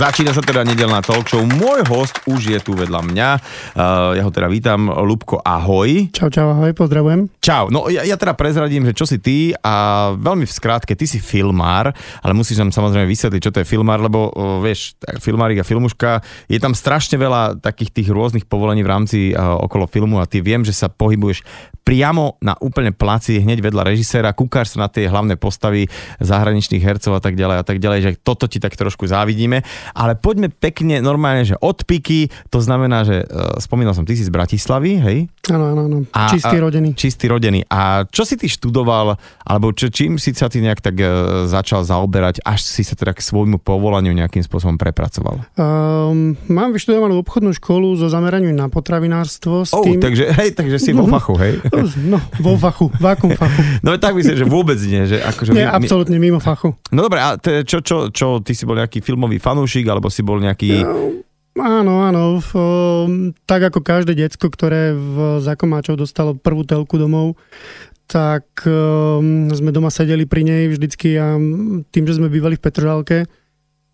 [0.00, 1.44] Začína sa teda nedelná talk show.
[1.44, 3.28] Môj host už je tu vedľa mňa.
[3.76, 4.88] Uh, ja ho teda vítam.
[4.88, 6.08] Lubko, ahoj.
[6.08, 7.28] Čau, čau, ahoj, pozdravujem.
[7.44, 7.68] Čau.
[7.68, 11.20] No ja, ja teda prezradím, že čo si ty a veľmi v skrátke, ty si
[11.20, 11.92] filmár,
[12.24, 16.24] ale musíš nám samozrejme vysvetliť, čo to je filmár, lebo uh, vieš, filmárik a filmuška,
[16.48, 20.40] je tam strašne veľa takých tých rôznych povolení v rámci uh, okolo filmu a ty
[20.40, 21.44] viem, že sa pohybuješ
[21.84, 25.90] priamo na úplne placi, hneď vedľa režiséra, kúkáš sa na tie hlavné postavy
[26.22, 29.60] zahraničných hercov a tak ďalej a tak ďalej, že toto ti tak trošku závidíme
[29.94, 34.26] ale poďme pekne normálne, že od piky, to znamená, že uh, spomínal som, ty si
[34.26, 35.18] z Bratislavy, hej?
[35.48, 35.98] Áno, áno, áno.
[36.28, 36.90] Čistý rodený.
[36.92, 37.64] Čistý rodený.
[37.72, 41.80] A čo si ty študoval, alebo čo, čím si sa ty nejak tak uh, začal
[41.80, 45.40] zaoberať, až si sa teda k svojmu povolaniu nejakým spôsobom prepracoval?
[45.56, 49.64] Um, mám vyštudovanú obchodnú školu so zameraním na potravinárstvo.
[49.64, 49.96] S oh, tým...
[49.96, 51.54] takže, hej, takže si vo fachu, hej?
[52.10, 53.62] No, vo fachu, vákum fachu.
[53.86, 55.08] No tak myslím, že vôbec nie.
[55.08, 56.76] Že akože nie, my, absolútne mimo fachu.
[56.92, 60.20] No dobre, a te, čo, čo, čo, ty si bol nejaký filmový fanúšik, alebo si
[60.20, 60.84] bol nejaký...
[61.58, 62.38] Áno, áno.
[62.38, 62.50] V,
[63.42, 67.34] tak ako každé decko, ktoré v Zakomáčov dostalo prvú telku domov,
[68.10, 71.38] tak um, sme doma sedeli pri nej vždycky a
[71.90, 73.18] tým, že sme bývali v Petržalke,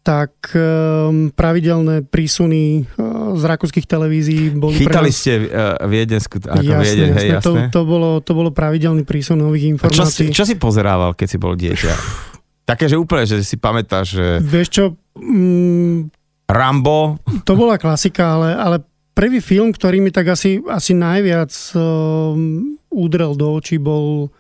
[0.01, 5.19] tak um, pravidelné prísuny uh, z rakúskych televízií boli Chytali pre nás...
[5.19, 7.43] ste uh, Viedensku, ako jasné, Vieden, jasné, hej, jasné.
[7.43, 10.01] To, to, bolo, to bolo pravidelný prísun nových informácií.
[10.01, 11.93] A čo si, čo si pozerával, keď si bol dieťa?
[12.70, 14.27] Také, že úplne, že si pamätáš, že...
[14.43, 14.85] Vieš čo,
[15.19, 16.16] mm,
[16.47, 17.19] Rambo.
[17.42, 18.77] To bola klasika, ale, ale
[19.14, 24.30] prvý film, ktorý mi tak asi, asi najviac um, udrel do očí, bol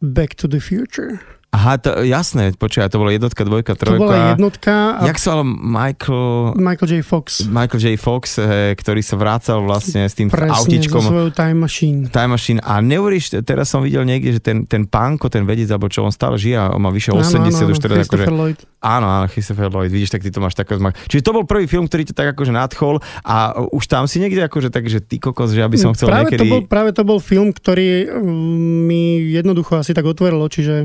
[0.00, 1.20] Back to the Future.
[1.50, 3.98] Aha, to, jasné, počkaj, to bola jednotka, dvojka, trojka.
[3.98, 5.02] To bola jednotka.
[5.02, 5.10] A...
[5.10, 6.54] Jak sa Michael...
[6.54, 6.94] Michael J.
[7.02, 7.42] Fox.
[7.50, 7.86] Michael J.
[7.98, 11.02] Fox, he, ktorý sa vrácal vlastne s tým Presne, autičkom.
[11.02, 12.06] svojou time machine.
[12.06, 12.62] Time machine.
[12.62, 16.14] A neuveríš, teraz som videl niekde, že ten, ten pánko, ten vedec, alebo čo on
[16.14, 18.26] stále žije, on má vyše 80 áno, áno, už teda akože...
[18.30, 18.60] Lloyd.
[18.78, 20.94] Áno, áno, Christopher Lloyd, vidíš, tak ty to máš taký zmak.
[21.10, 24.46] Čiže to bol prvý film, ktorý ťa tak akože nadchol a už tam si niekde
[24.46, 26.46] akože tak, že ty kokos, že aby som chcel práve niekedy...
[26.46, 30.76] To bol, práve to bol film, ktorý mm, mi jednoducho asi tak otvoril oči, že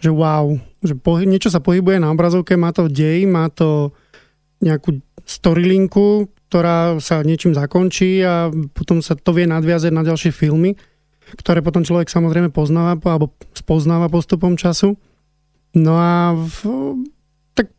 [0.00, 3.92] že wow, že po, niečo sa pohybuje na obrazovke, má to dej, má to
[4.64, 10.74] nejakú storylinku, ktorá sa niečím zakončí a potom sa to vie nadviazať na ďalšie filmy,
[11.38, 14.98] ktoré potom človek samozrejme poznáva alebo spoznáva postupom času.
[15.76, 16.58] No a v,
[17.54, 17.70] tak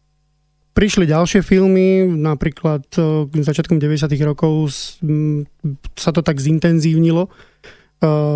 [0.72, 4.08] prišli ďalšie filmy, napríklad e, začiatkom 90.
[4.24, 4.72] rokov
[6.00, 7.28] sa to tak zintenzívnilo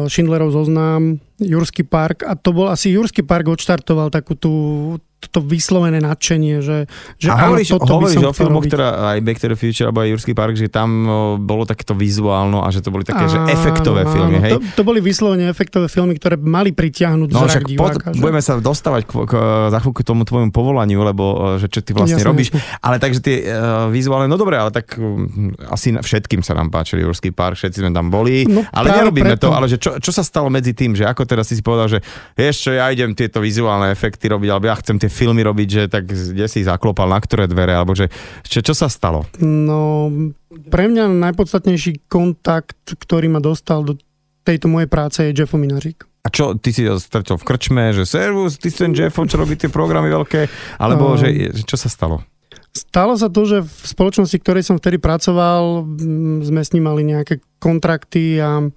[0.05, 2.21] Schindlerov zoznam, Jurský park.
[2.21, 4.53] A to bol asi Jurský park odštartoval takú tú,
[5.31, 6.77] to vyslovené nadšenie, že,
[7.17, 9.57] že a áno, hovoríš, toto hovoríš by som o filmoch, teda aj Back to the
[9.57, 10.89] Future alebo aj Jurský park, že tam
[11.43, 14.51] bolo takéto vizuálno a že to boli také, áno, že efektové filmy, hej?
[14.57, 18.13] To, to boli vyslovene efektové filmy, ktoré mali pritiahnuť no, zrak diváka.
[18.13, 19.33] Pod, budeme sa dostávať k, k,
[19.73, 22.49] za chvíľku k tomu tvojmu povolaniu, lebo že čo ty vlastne jasne, robíš.
[22.53, 22.79] Jasne.
[22.81, 27.01] Ale takže tie uh, vizuálne, no dobre, ale tak um, asi všetkým sa nám páčil
[27.01, 29.49] Jurský park, všetci sme tam boli, no, ale nerobíme preto.
[29.49, 31.87] to, ale že čo, čo sa stalo medzi tým, že ako teraz si si povedal,
[31.87, 31.99] že
[32.35, 35.83] vieš čo, ja idem tieto vizuálne efekty robiť, alebo ja chcem tie filmy robiť, že
[35.87, 38.11] tak kde si zaklopal na ktoré dvere, alebo že
[38.43, 39.23] čo, čo sa stalo?
[39.39, 40.11] No,
[40.67, 43.95] pre mňa najpodstatnejší kontakt, ktorý ma dostal do
[44.43, 46.03] tejto mojej práce je Jeffo Minařík.
[46.25, 49.37] A čo, ty si ho stretol v krčme, že servus, ty si ten Jeffo, čo
[49.39, 50.49] robí tie programy veľké,
[50.81, 52.25] alebo um, že, čo sa stalo?
[52.75, 55.85] Stalo sa to, že v spoločnosti, ktorej som vtedy pracoval,
[56.43, 58.67] sme s ním mali nejaké kontrakty a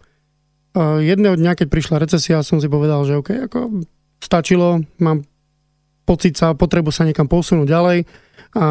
[1.02, 3.82] jedného dňa, keď prišla recesia, som si povedal, že OK, ako
[4.22, 5.24] stačilo, mám
[6.08, 7.98] pocit sa, potrebu sa niekam posunúť ďalej.
[8.56, 8.64] A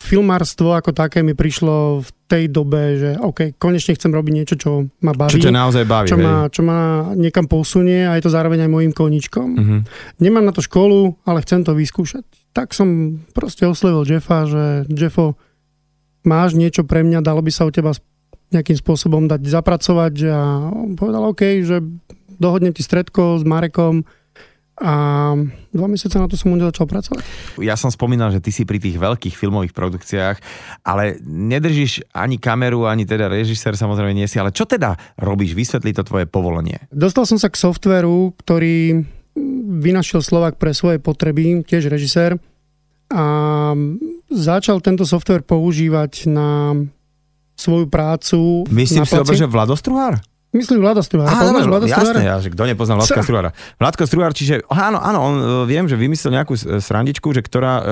[0.00, 4.88] filmárstvo ako také mi prišlo v tej dobe, že OK, konečne chcem robiť niečo, čo
[5.04, 5.36] ma baví.
[5.36, 6.08] Čo ťa naozaj baví.
[6.08, 9.48] Čo, ma, čo ma niekam posunie a je to zároveň aj môjim koničkom.
[9.52, 9.80] Uh-huh.
[10.16, 12.24] Nemám na to školu, ale chcem to vyskúšať.
[12.56, 15.36] Tak som proste oslovil Jeffa, že Jeffo,
[16.24, 17.92] máš niečo pre mňa, dalo by sa u teba
[18.50, 20.40] nejakým spôsobom dať zapracovať a
[20.72, 21.84] on povedal OK, že
[22.40, 24.02] dohodnem ti stredko s Marekom,
[24.80, 25.36] a
[25.70, 27.20] dva mesiace na to som už začal pracovať.
[27.60, 30.40] Ja som spomínal, že ty si pri tých veľkých filmových produkciách,
[30.82, 35.52] ale nedržíš ani kameru, ani teda režisér, samozrejme nie si, ale čo teda robíš?
[35.52, 36.80] Vysvetli to tvoje povolenie.
[36.88, 39.04] Dostal som sa k softveru, ktorý
[39.84, 42.40] vynašiel Slovak pre svoje potreby, tiež režisér,
[43.10, 43.24] a
[44.30, 46.78] začal tento software používať na
[47.58, 48.64] svoju prácu.
[48.70, 50.22] Myslím si, že Vlado Struhár?
[50.50, 51.30] Myslím Vlada Struhára.
[51.30, 53.50] Á, Poznáš Vlada jasné, ja, že kto nepozná Vladka Struhára.
[53.78, 57.86] Vladko Struhár, čiže áno, áno, on e, viem, že vymyslel nejakú srandičku, že ktorá uh,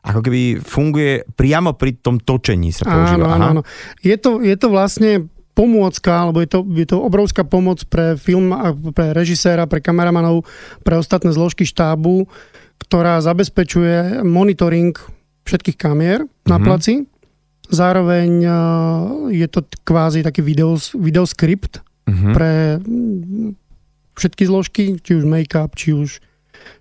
[0.00, 3.12] ako keby funguje priamo pri tom točení sa používa.
[3.12, 3.62] Áno, áno, áno.
[4.00, 8.56] Je to, je to vlastne pomôcka, alebo je to, je to obrovská pomoc pre film,
[8.96, 10.48] pre režiséra, pre kameramanov,
[10.86, 12.24] pre ostatné zložky štábu,
[12.78, 14.96] ktorá zabezpečuje monitoring
[15.44, 16.64] všetkých kamier na Mhm.
[16.64, 16.94] placi.
[17.68, 18.54] Zároveň uh,
[19.28, 22.30] je to kvázi taký videos, videoskript Mhm.
[22.32, 23.50] pre mm,
[24.16, 26.24] všetky zložky, či už make-up, či už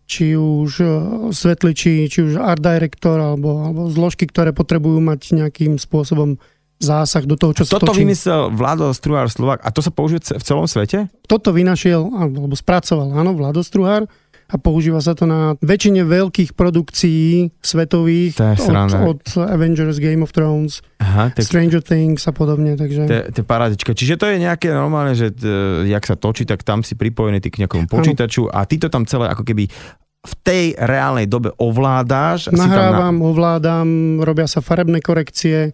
[0.08, 0.90] či už uh,
[1.30, 6.40] svetliči, či už art director, alebo, alebo zložky, ktoré potrebujú mať nejakým spôsobom
[6.78, 8.06] zásah do toho, čo sa Toto točí.
[8.06, 11.10] vymyslel Vlado Struhár Slovak a to sa použije v celom svete?
[11.26, 14.06] Toto vynašiel, alebo spracoval, áno, Vlado Struhár
[14.48, 19.04] a používa sa to na väčšine veľkých produkcií svetových To je sranda.
[19.04, 23.04] od, od Avengers, Game of Thrones, Aha, tak Stranger Things a podobne, takže...
[23.06, 23.92] to je- parádička.
[23.92, 25.48] Čiže to je nejaké normálne, že t-
[25.86, 29.04] jak sa točí, tak tam si pripojený ty k nejakomu počítaču a ty to tam
[29.04, 29.68] celé ako keby
[30.20, 32.48] v tej reálnej dobe ovládáš.
[32.48, 33.88] tam na- Nahrávam, ovládam,
[34.20, 35.72] robia sa farebné korekcie,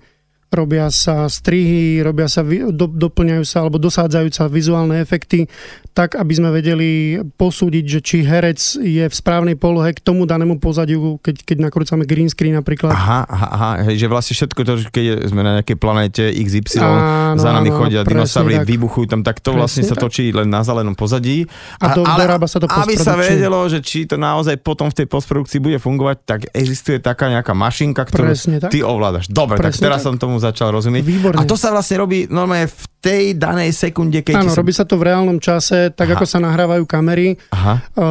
[0.54, 5.50] robia sa strihy, robia sa, do, doplňajú sa alebo dosádzajú sa vizuálne efekty,
[5.92, 10.62] tak aby sme vedeli posúdiť, že či herec je v správnej polohe k tomu danému
[10.62, 12.94] pozadiu, keď, keď nakrúcame green screen napríklad.
[12.94, 17.42] Aha, aha, aha, hej, že vlastne všetko to, keď sme na nejakej planéte XY, Áno,
[17.42, 18.70] za nami áno, chodia dinosaury, tak.
[18.70, 20.04] vybuchujú tam, tak to Presne vlastne sa tak.
[20.06, 21.46] točí len na zelenom pozadí.
[21.82, 25.08] A do- dorába sa to Aby sa vedelo, že či to naozaj potom v tej
[25.10, 28.70] postprodukcii bude fungovať, tak existuje taká nejaká mašinka, ktorú Presne tak.
[28.70, 29.32] ty ovládaš.
[29.32, 30.06] Dobre, tak Presne teraz tak.
[30.12, 31.02] som tomu začal rozumieť.
[31.02, 31.38] Výborne.
[31.38, 34.60] A to sa vlastne robí normálne v tej danej sekunde, keď Áno, sa...
[34.60, 36.16] robí sa to v reálnom čase, tak Aha.
[36.16, 38.04] ako sa nahrávajú kamery, Aha, uh,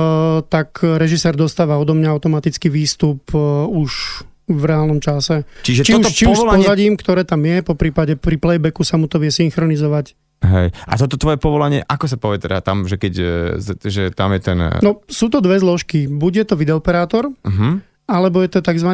[0.42, 3.92] tak režisér dostáva odo mňa automatický výstup uh, už
[4.44, 5.46] v reálnom čase.
[5.62, 6.58] čiže Či, toto už, či už s povolanie...
[6.60, 10.12] pozadím, ktoré tam je, po prípade pri playbacku sa mu to vie synchronizovať.
[10.42, 10.74] Hej.
[10.74, 13.26] A toto tvoje povolanie, ako sa povie teda tam, že keď, e,
[13.56, 14.58] z- že tam je ten...
[14.82, 16.04] No, sú to dve zložky.
[16.04, 17.78] Buď je to videooperátor, Uh-huh.
[18.04, 18.90] alebo je to tzv.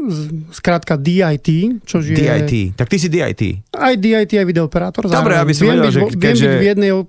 [0.00, 1.48] Z- skrátka DIT,
[1.82, 2.14] čo je...
[2.14, 2.52] DIT.
[2.72, 3.42] Tak ty si DIT.
[3.68, 5.04] Aj DIT, aj videooperátor.
[5.04, 5.42] Dobre, zároveň.
[5.42, 7.04] aby som viem vedel, byť, že Viem keďže- byť v jednej uh,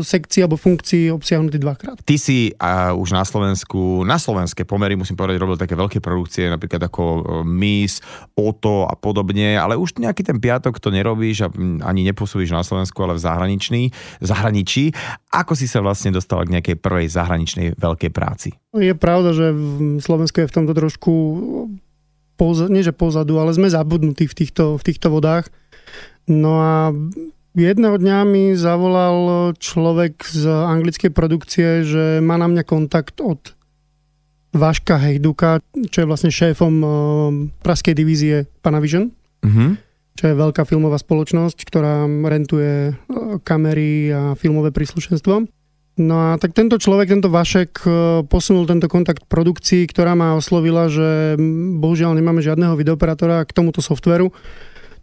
[0.00, 2.00] sekcii alebo funkcii obsiahnutý dvakrát.
[2.00, 6.48] Ty si a už na Slovensku, na slovenské pomery, musím povedať, robil také veľké produkcie,
[6.48, 7.02] napríklad ako
[7.42, 8.00] Miss,
[8.32, 11.48] Oto a podobne, ale už nejaký ten piatok to nerobíš a
[11.84, 13.82] ani nepôsobíš na Slovensku, ale v zahraničný,
[14.20, 14.94] zahraničí.
[15.28, 18.54] Ako si sa vlastne dostal k nejakej prvej zahraničnej veľkej práci?
[18.72, 21.12] Je pravda, že v Slovensku je v tomto trošku
[22.38, 25.50] poza, nie že pozadu, ale sme zabudnutí v týchto, v týchto vodách.
[26.30, 26.94] No a
[27.58, 33.58] jedného dňa mi zavolal človek z anglickej produkcie, že má na mňa kontakt od
[34.54, 35.60] Vaška Hejduka,
[35.92, 36.88] čo je vlastne šéfom eh,
[37.60, 39.78] praskej divízie Panavision, Uh-huh.
[40.18, 42.94] čo je veľká filmová spoločnosť, ktorá rentuje eh,
[43.46, 45.46] kamery a filmové príslušenstvo.
[45.98, 47.92] No a tak tento človek, tento Vašek eh,
[48.24, 51.34] posunul tento kontakt produkcii, ktorá ma oslovila, že
[51.82, 54.30] bohužiaľ nemáme žiadneho videoperátora k tomuto softveru,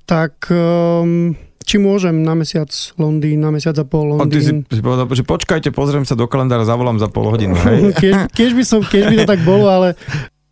[0.07, 4.69] tak ehm, či môžem na mesiac Londýn, na mesiac a pol A ty si, Londýn.
[4.69, 7.57] si povedal, že počkajte, pozriem sa do kalendára, zavolám za pol hodinu.
[7.57, 7.91] Hej?
[8.01, 9.97] Keď, keď, by som, keď by to tak bolo, ale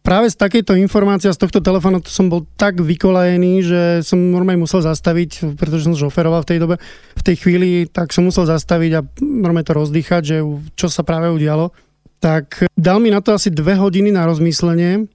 [0.03, 4.83] práve z takejto informácie z tohto telefónu som bol tak vykolajený, že som normálne musel
[4.83, 6.75] zastaviť, pretože som šoferoval v tej dobe,
[7.15, 10.37] v tej chvíli, tak som musel zastaviť a normálne to rozdýchať, že
[10.75, 11.71] čo sa práve udialo.
[12.19, 15.07] Tak dal mi na to asi dve hodiny na rozmyslenie.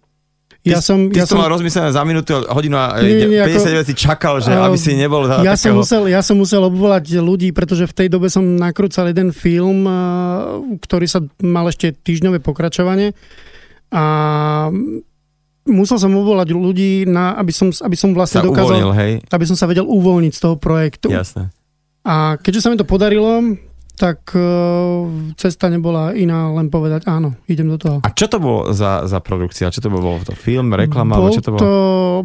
[0.67, 3.79] Ja ty, som, ty ja som mal rozmyslené za minútu, hodinu a Nie, nie, 59
[3.79, 6.61] ako- si čakal, že Ehm, aby si nebol za ja som, musel, ja som musel
[6.67, 9.95] obvolať ľudí, pretože v tej dobe som nakrúcal jeden film, eh,
[10.83, 13.15] ktorý sa mal ešte týždňové pokračovanie
[13.89, 14.05] a
[15.69, 19.13] musel som obvolať ľudí, na, aby, som, aby som vlastne sa dokázal, uvoľnil, hej?
[19.29, 21.13] aby som sa vedel uvoľniť z toho projektu.
[21.13, 21.53] Jasné.
[22.09, 23.59] A keďže sa mi to podarilo,
[23.99, 24.43] tak eh,
[25.35, 27.99] cesta nebola iná, len povedať áno, idem do toho.
[28.07, 29.75] A čo to bolo za, za produkcia?
[29.75, 30.23] Čo to bolo?
[30.25, 31.19] To film, reklama?
[31.19, 31.61] bol, čo to bolo?
[31.61, 31.75] to,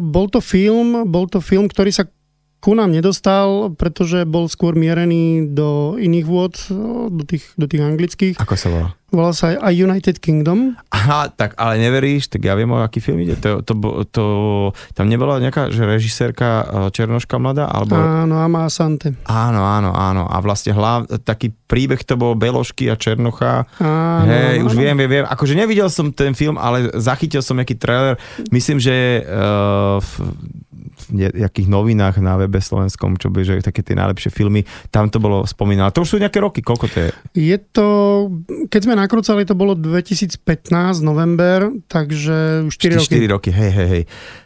[0.00, 2.06] bol to film, bol to film, ktorý sa
[2.64, 6.56] ku nám nedostal, pretože bol skôr mierený do iných vôd,
[7.12, 8.40] do tých, do tých anglických.
[8.40, 8.88] Ako sa volá?
[9.14, 10.74] Volal sa aj United Kingdom.
[10.90, 13.38] Aha, tak ale neveríš, tak ja viem, o aký film ide.
[13.38, 13.72] To, to,
[14.10, 14.24] to,
[14.90, 17.70] tam nebola nejaká že režisérka eh, Černoška mladá?
[17.70, 17.94] Alebo...
[17.94, 19.14] Áno, Ama Asante.
[19.30, 20.26] Áno, áno, áno.
[20.26, 23.70] A vlastne hlav, taký príbeh to bol Belošky a Černocha.
[23.78, 24.80] Áno, Hej, áno, už áno.
[24.82, 25.26] viem, viem, viem.
[25.30, 28.18] Akože nevidel som ten film, ale zachytil som nejaký trailer.
[28.50, 30.10] Myslím, že uh, v,
[30.94, 35.20] v nejakých novinách na webe slovenskom, čo by, že také tie najlepšie filmy, tam to
[35.20, 35.92] bolo spomínané.
[35.92, 37.10] To už sú nejaké roky, koľko to je?
[37.34, 37.86] Je to,
[38.70, 40.40] keď sme nakrúcali, to bolo 2015,
[41.04, 43.16] november, takže už 4 roky.
[43.20, 44.02] 4 roky, hej, hej, hej.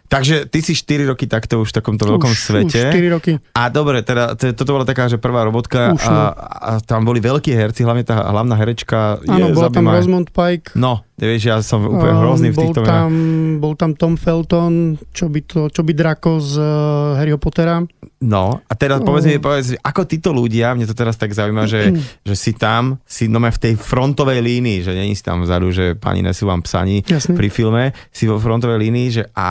[0.08, 2.80] Takže ty si 4 roky takto už v takomto veľkom už, svete.
[2.80, 3.32] Už 4 roky.
[3.52, 6.24] A dobre, teda to, toto bola taká, že prvá robotka Už, a, no.
[6.32, 9.84] a tam boli veľkí herci, hlavne tá hlavná herečka Áno, bol tam.
[9.84, 10.72] Rosamund Pike.
[10.80, 13.60] No, vieš, ja som úplne Um, hrozný v bol týchto tam, menách.
[13.60, 17.84] bol tam Tom Felton, čo by, to, čo by Draco z uh, Harryho Pottera.
[18.18, 21.94] No, a teraz povedz mi, povedz, ako títo ľudia, mne to teraz tak zaujíma, že,
[22.26, 25.94] že si tam, si no v tej frontovej línii, že není si tam vzadu, že
[25.94, 27.38] pani nesú vám psaní Jasne.
[27.38, 29.50] pri filme, si vo frontovej línii, že a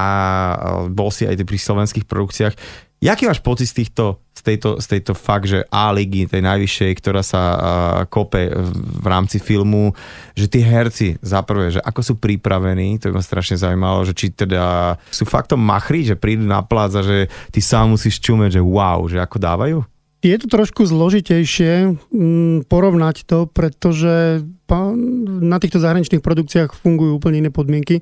[0.91, 2.55] bol si aj pri slovenských produkciách.
[2.97, 6.91] Jaký máš pocit z, týchto, z, tejto, z tejto fakt, že A ligy, tej najvyššej,
[6.97, 7.59] ktorá sa uh,
[8.09, 9.93] kope v, v rámci filmu,
[10.33, 14.17] že tí herci, za prvé, že ako sú pripravení, to by ma strašne zaujímalo, že
[14.17, 18.57] či teda sú faktom machri, že prídu na plác a že ty sám musíš čumeť,
[18.57, 19.77] že wow, že ako dávajú?
[20.25, 24.41] Je to trošku zložitejšie mm, porovnať to, pretože
[25.45, 28.01] na týchto zahraničných produkciách fungujú úplne iné podmienky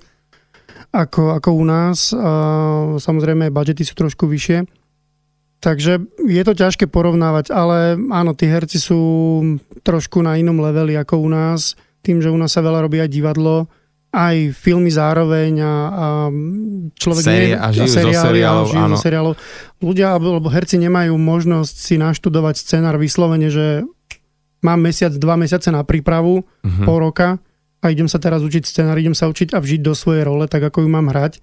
[0.89, 2.11] ako, ako u nás.
[2.11, 2.31] A
[2.95, 4.65] samozrejme, budžety sú trošku vyššie.
[5.57, 9.01] Takže je to ťažké porovnávať, ale áno, tí herci sú
[9.81, 11.73] trošku na inom leveli ako u nás.
[11.99, 13.65] Tým, že u nás sa veľa robí aj divadlo,
[14.13, 16.05] aj filmy zároveň a, a
[16.93, 18.97] človek Série- a žijú zo seriály, seriálov, žijú zo áno.
[19.01, 19.33] seriálov.
[19.81, 23.81] Ľudia alebo herci nemajú možnosť si naštudovať scenár vyslovene, že
[24.61, 26.83] mám mesiac, dva mesiace na prípravu, Mhm.
[26.83, 27.41] pol roka
[27.85, 30.65] a idem sa teraz učiť scenár, idem sa učiť a vžiť do svojej role, tak
[30.65, 31.37] ako ju mám hrať.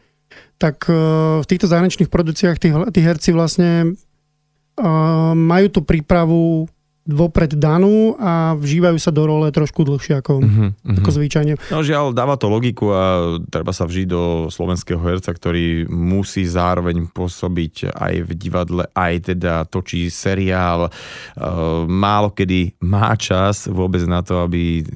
[0.58, 0.96] Tak eh,
[1.38, 6.66] v týchto zahraničných produkciách tí, tí herci vlastne eh, majú tú prípravu
[7.02, 10.96] vopred danú a vžívajú sa do role trošku dlhšie ako, Mhm, mhm.
[11.02, 11.52] ako zvyčajne.
[11.74, 13.02] No žiaľ, dáva to logiku a
[13.50, 19.66] treba sa vžiť do slovenského herca, ktorý musí zároveň pôsobiť aj v divadle, aj teda
[19.66, 20.88] točí seriál.
[21.34, 24.86] Uh, málo kedy má čas vôbec na to, aby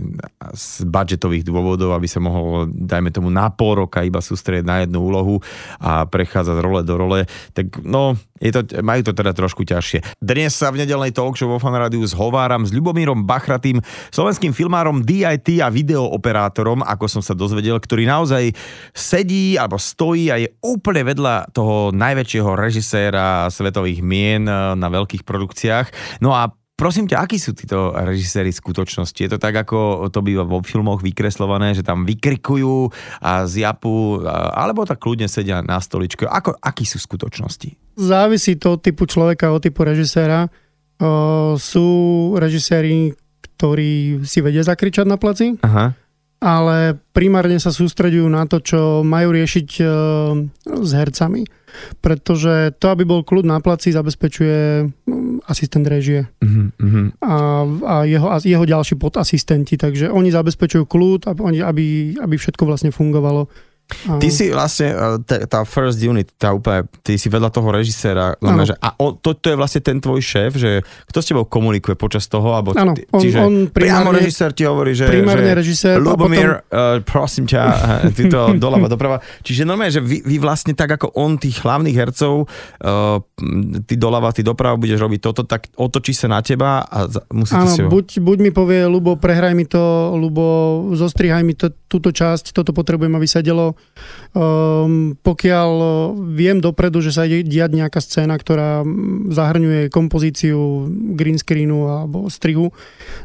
[0.54, 5.02] z budžetových dôvodov, aby sa mohol, dajme tomu, na pol roka iba sústrediť na jednu
[5.02, 5.42] úlohu
[5.82, 7.20] a prechádzať z role do role.
[7.52, 10.20] Tak no, je to, majú to teda trošku ťažšie.
[10.20, 13.80] Dnes sa v nedelnej talk show vo Fan Rádiu zhováram s Ľubomírom Bachratým,
[14.12, 18.52] slovenským filmárom DIT a videooperátorom, ako som sa dozvedel, ktorý naozaj
[18.92, 25.24] sedí alebo stojí a je úplne vedľa toho najväčšieho režiséra svetových mien eh, na veľkých
[25.24, 26.20] produkciách.
[26.20, 29.16] No a Prosím ťa, akí sú títo režiséri v skutočnosti?
[29.16, 32.92] Je to tak, ako to býva vo filmoch vykreslované, že tam vykrikujú
[33.24, 36.28] a zjapu, alebo tak kľudne sedia na stoličke?
[36.28, 37.96] Ako, akí sú v skutočnosti?
[37.96, 40.52] Závisí to od typu človeka, od typu režiséra.
[41.00, 41.88] O, sú
[42.36, 43.16] režiséri,
[43.56, 45.96] ktorí si vedia zakričať na placi, Aha.
[46.44, 49.84] ale primárne sa sústredujú na to, čo majú riešiť e,
[50.76, 51.48] s hercami.
[52.00, 57.12] Pretože to, aby bol kľud na placi, zabezpečuje mm, asistent režie uh-huh.
[57.22, 57.34] a,
[57.66, 59.74] a, jeho, a jeho ďalší podasistenti.
[59.76, 61.86] Takže oni zabezpečujú kľud, aby, aby,
[62.18, 63.46] aby všetko vlastne fungovalo.
[63.86, 68.74] Ty si vlastne, eh, tá, first unit, tá úplne, ty si vedľa toho režiséra, že,
[68.82, 72.26] a on, to, to je vlastne ten tvoj šéf, že kto s tebou komunikuje počas
[72.26, 76.66] toho, alebo Áno, ty, on- čiže on priamo režisér ti hovorí, že, že režisér Lubomír,
[76.66, 77.62] uh, prosím ťa,
[78.18, 79.22] ty to doľava, doprava.
[79.46, 83.22] Čiže normálne, že vy, vy vlastne tak ako on tých hlavných hercov, uh,
[83.86, 87.70] ty doľava, ty doprava budeš robiť toto, tak otočí sa na teba a za- musíte
[87.70, 87.94] si Áno, ho...
[87.94, 92.74] buď, buď mi povie, Lubo, prehraj mi to, Lubo, zostrihaj mi to, túto časť, toto
[92.74, 93.75] potrebujem, aby sedelo.
[94.36, 95.92] Um, pokiaľ uh,
[96.36, 98.84] viem dopredu, že sa ide diať nejaká scéna, ktorá
[99.32, 102.68] zahrňuje kompozíciu green screenu alebo strihu,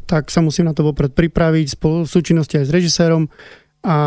[0.08, 3.28] tak sa musím na to vopred pripraviť spolu v súčinnosti aj s režisérom
[3.84, 3.98] a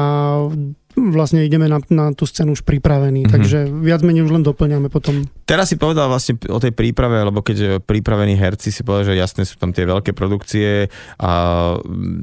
[0.95, 3.27] vlastne ideme na, na tú scénu už pripravení, Mhm.
[3.27, 3.35] mm-hmm.
[3.35, 5.27] takže viac menej už len doplňame potom.
[5.45, 9.21] Teraz si povedal vlastne o tej príprave, lebo keď e, pripravení herci si povedal, že
[9.21, 10.89] jasne sú tam tie veľké produkcie
[11.21, 11.33] a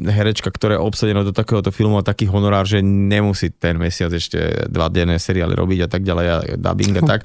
[0.07, 4.65] herečka, ktorá je obsadená do takéhoto filmu a taký honorár, že nemusí ten mesiac ešte
[4.71, 7.21] dva denné seriály robiť a tak ďalej a dubbing a tak.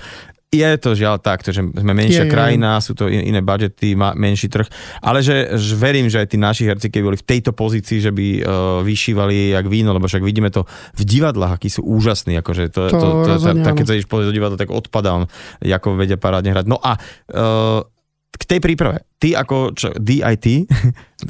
[0.46, 2.34] Je to žiaľ takto, že sme menšia Je, je, je.
[2.34, 4.70] krajina, sú to in- iné budžety, menší trh,
[5.02, 8.14] ale že, že verím, že aj tí naši herci, keby boli v tejto pozícii, že
[8.14, 8.46] by uh,
[8.86, 10.62] vyšívali jak víno, lebo však vidíme to
[10.94, 13.90] v divadlách, akí sú úžasní, akože to, to, To to, to, rozhodne tak, keď áno.
[13.90, 15.26] sa ideš pozrieť do divadla, tak odpadám,
[15.66, 16.66] ako vedia parádne hrať.
[16.70, 17.82] No a uh,
[18.36, 20.68] k tej príprave, ty ako čo, DIT,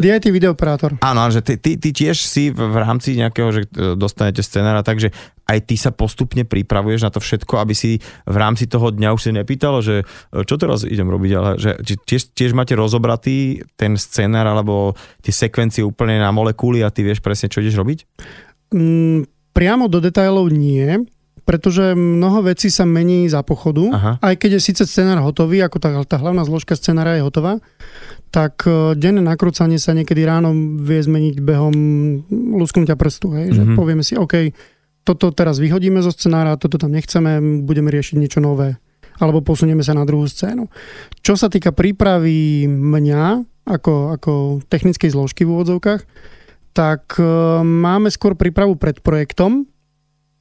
[0.02, 0.98] DIT videooperátor.
[1.00, 4.82] áno, že ty, ty, ty tiež si v, v rámci nejakého, že e, dostanete scenára,
[4.82, 5.14] takže
[5.46, 9.22] aj ty sa postupne pripravuješ na to všetko, aby si v rámci toho dňa už
[9.22, 13.94] si nepýtal, že e, čo teraz idem robiť, ale že tiež, tiež máte rozobratý ten
[13.94, 17.98] scenár alebo tie sekvencie úplne na molekuly a ty vieš presne, čo ideš robiť?
[18.74, 21.06] Mm, priamo do detailov nie,
[21.46, 23.86] pretože mnoho vecí sa mení za pochodu.
[23.94, 24.12] Aha.
[24.18, 27.62] Aj keď je síce scenár hotový, ako tá, tá hlavná zložka scenára je hotová,
[28.34, 30.50] tak e, denné nakrúcanie sa niekedy ráno
[30.82, 31.74] vie zmeniť behom
[32.58, 33.30] lusknutia prstu.
[33.38, 33.54] Hej?
[33.54, 33.74] Že Mhm.
[33.78, 34.50] povieme si, OK,
[35.06, 38.74] toto teraz vyhodíme zo scenára, toto tam nechceme, budeme riešiť niečo nové.
[39.22, 40.66] Alebo posunieme sa na druhú scénu.
[41.22, 44.32] Čo sa týka prípravy mňa, ako, ako
[44.66, 46.02] technickej zložky v úvodzovkách,
[46.74, 47.24] tak e,
[47.62, 49.70] máme skôr prípravu pred projektom,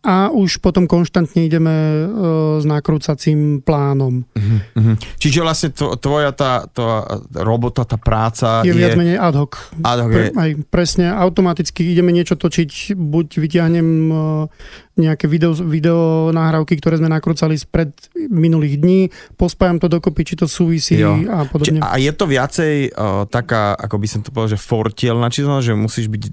[0.05, 4.21] a už potom konštantne ideme uh, s nakrúcacím plánom.
[4.21, 4.95] Uh-huh.
[5.17, 8.69] Čiže vlastne tvoja tá, tá robota, tá práca je...
[8.69, 9.57] Je viac menej ad hoc.
[9.81, 14.45] Ad hoc Pre, aj presne, automaticky ideme niečo točiť, buď vyťahnem uh,
[14.95, 17.91] nejaké video, video nahrávky, ktoré sme nakrúcali spred
[18.31, 18.99] minulých dní,
[19.35, 21.19] pospájam to dokopy, či to súvisí jo.
[21.27, 21.83] a podobne.
[21.83, 25.59] Či, a je to viacej uh, taká, ako by som to povedal, že fortielna čísla,
[25.59, 26.23] že musíš byť,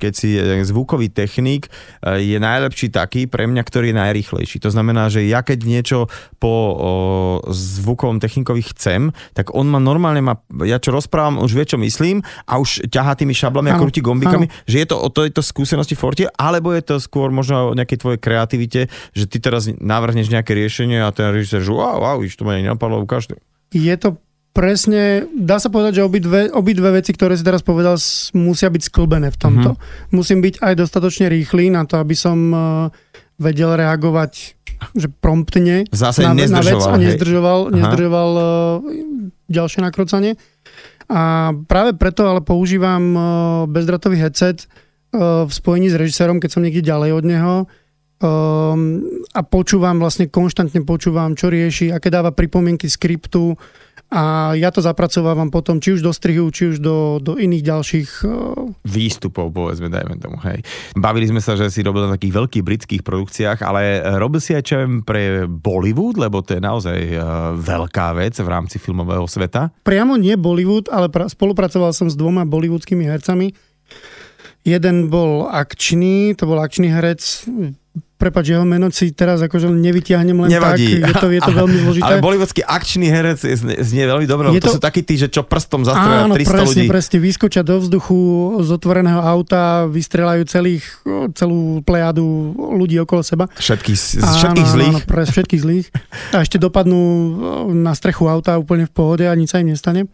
[0.00, 4.56] keď si zvukový technik, uh, je najlepší taký pre mňa, ktorý je najrýchlejší.
[4.64, 6.08] To znamená, že ja keď niečo
[6.40, 6.76] po uh,
[7.52, 12.24] zvukovom technikovi chcem, tak on ma normálne má, ja čo rozprávam, už vie, čo myslím
[12.48, 14.64] a už ťahá tými šablami a krúti gombikami, ano.
[14.64, 18.80] že je to o tejto skúsenosti fortiel, alebo je to skôr možno nejaký tvojej kreativite,
[19.10, 23.02] že ty teraz navrhneš nejaké riešenie a ten režisér, že wow, wow, to ma nenapadlo,
[23.02, 23.34] ukáž to.
[23.74, 24.22] Je to
[24.56, 28.00] presne, dá sa povedať, že obidve, obidve veci, ktoré si teraz povedal,
[28.32, 29.76] musia byť sklbené v tomto.
[29.76, 30.14] Mm-hmm.
[30.16, 32.88] Musím byť aj dostatočne rýchly na to, aby som uh,
[33.36, 34.56] vedel reagovať
[34.92, 38.44] že promptne Zase na, na vec a nezdržoval, nezdržoval uh,
[39.48, 40.36] ďalšie nakrocanie.
[41.08, 43.22] A práve preto ale používam uh,
[43.68, 44.68] bezdratový headset
[45.16, 47.54] v spojení s režisérom, keď som niekde ďalej od neho
[48.20, 53.56] um, a počúvam, vlastne konštantne počúvam, čo rieši, aké dáva pripomienky skriptu
[54.06, 58.10] a ja to zapracovávam potom či už do strihu, či už do, do iných ďalších...
[58.22, 58.70] Uh...
[58.86, 60.62] Výstupov, povedzme, dajme tomu, hej.
[60.94, 64.62] Bavili sme sa, že si robil na takých veľkých britských produkciách, ale robil si aj
[64.62, 69.74] čo pre Bollywood, lebo to je naozaj uh, veľká vec v rámci filmového sveta.
[69.82, 73.58] Priamo nie Bollywood, ale pra- spolupracoval som s dvoma bollywoodskými hercami.
[74.62, 77.46] Jeden bol akčný, to bol akčný herec,
[78.16, 81.04] Prepač, jeho meno si teraz akože nevytiahnem len Nevadí.
[81.04, 82.08] tak, je to, je to veľmi zložité.
[82.08, 85.84] Ale bollywoodský akčný herec znie, veľmi dobre, to, to sú takí tí, že čo prstom
[85.84, 86.88] zastrelia 300 presne, ľudí.
[86.88, 88.18] presne, vyskočia do vzduchu
[88.64, 90.84] z otvoreného auta, vystrelajú celých,
[91.36, 93.52] celú plejadu ľudí okolo seba.
[93.52, 94.94] Všetkých, všetkých áno, zlých.
[94.96, 95.86] Áno, pre všetkých zlých.
[96.32, 97.02] A ešte dopadnú
[97.76, 100.08] na strechu auta úplne v pohode a nič sa im nestane.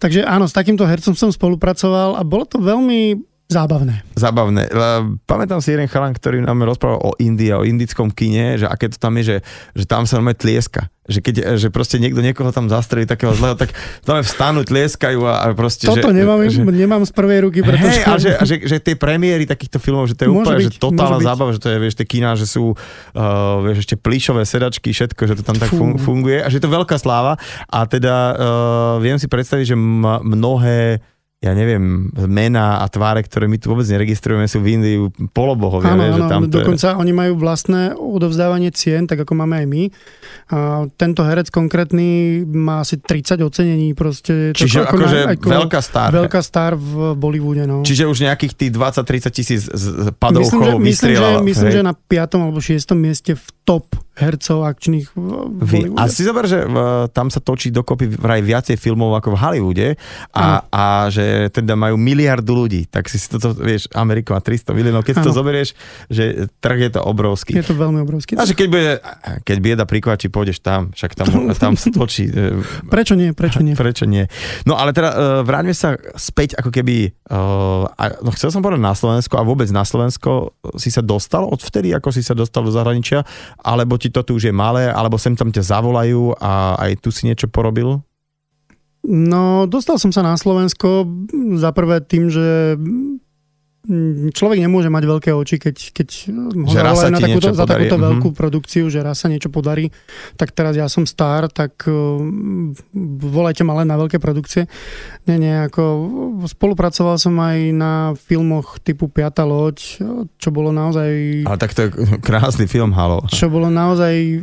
[0.00, 4.04] Takže áno, s takýmto hercom som spolupracoval a bolo to veľmi Zábavné.
[4.12, 4.68] Zábavné.
[5.24, 9.00] Pamätám si jeden chalan, ktorý nám rozprával o Indii, o indickom kine, že aké to
[9.00, 9.36] tam je, že,
[9.72, 10.92] že tam sa normálne tlieska.
[11.08, 13.72] Že keď že proste niekto niekoho tam zastrelí takého zlého, tak
[14.04, 15.88] tam vstanú, tlieskajú a, a proste...
[15.88, 17.88] Toto že, nemám, že, nemám z prvej ruky, pretože...
[17.88, 20.76] Hej, a že, a že, že tie premiéry takýchto filmov, že to je úplne byť,
[20.76, 24.44] že totálna zábava, že to je, vieš, tie kina, že sú, uh, vieš, ešte plíšové
[24.44, 25.96] sedačky, všetko, že to tam tak Fú.
[25.96, 27.40] funguje a že je to veľká sláva
[27.72, 28.36] a teda uh,
[29.00, 29.76] viem si predstaviť, že
[30.20, 31.00] mnohé
[31.38, 34.98] ja neviem, mená a tváre, ktoré my tu vôbec neregistrujeme, sú v Indii
[35.30, 35.94] polobohovia.
[35.94, 36.98] Áno, áno, že tam dokonca je...
[36.98, 39.82] oni majú vlastné odovzdávanie cien, tak ako máme aj my.
[40.50, 43.94] A tento herec konkrétny má asi 30 ocenení.
[43.94, 46.10] Proste, Čiže ako, akože ako veľká star.
[46.10, 47.70] Veľká star v Bollywoode.
[47.70, 47.86] No.
[47.86, 49.62] Čiže už nejakých tých 20-30 tisíc
[50.18, 52.34] padov myslím, že, myslím, že, myslím, že na 5.
[52.34, 52.82] alebo 6.
[52.98, 53.86] mieste v top
[54.18, 59.14] hercov akčných v A si zober, že v, tam sa točí dokopy vraj viacej filmov
[59.18, 59.88] ako v Hollywoode
[60.34, 65.06] a, a že teda majú miliardu ľudí, tak si toto, vieš, Amerika má 300 miliónov,
[65.06, 65.68] keď si to zoberieš,
[66.10, 67.54] že trh je to obrovský.
[67.54, 68.34] Je to veľmi obrovský.
[68.34, 68.92] A že keď, bude,
[69.46, 72.26] keď bieda prikvačí, pôjdeš tam, však tam, tam točí.
[72.26, 72.58] E,
[72.90, 73.78] prečo nie, prečo nie?
[73.78, 74.26] Prečo nie?
[74.66, 77.86] No ale teda uh, vráťme sa späť, ako keby, uh,
[78.24, 82.10] no chcel som povedať na Slovensko a vôbec na Slovensko si sa dostal odvtedy, ako
[82.10, 83.22] si sa dostal do zahraničia,
[83.62, 87.08] alebo ti to tu už je malé, alebo sem tam ťa zavolajú a aj tu
[87.12, 88.00] si niečo porobil?
[89.06, 91.06] No, dostal som sa na Slovensko
[91.56, 92.76] za prvé tým, že
[94.34, 97.96] človek nemôže mať veľké oči, keď, keď ho že raz sa na takúto, za takúto
[97.96, 98.08] mm-hmm.
[98.10, 99.88] veľkú produkciu, že raz sa niečo podarí.
[100.34, 102.18] Tak teraz ja som star, tak uh,
[103.22, 104.66] volajte ma len na veľké produkcie.
[105.24, 105.82] Nie, nie, ako
[106.50, 109.78] spolupracoval som aj na filmoch typu Piata loď,
[110.36, 111.44] čo bolo naozaj...
[111.46, 113.24] Ale tak to je krásny film, halo.
[113.30, 114.42] Čo bolo naozaj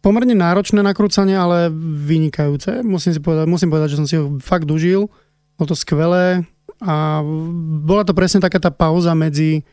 [0.00, 1.68] pomerne náročné nakrúcanie, ale
[2.08, 2.80] vynikajúce.
[2.80, 5.12] Musím si povedať, musím povedať, že som si ho fakt užil.
[5.60, 6.48] Bolo to skvelé
[6.80, 7.20] a
[7.84, 9.64] bola to presne taká tá pauza medzi,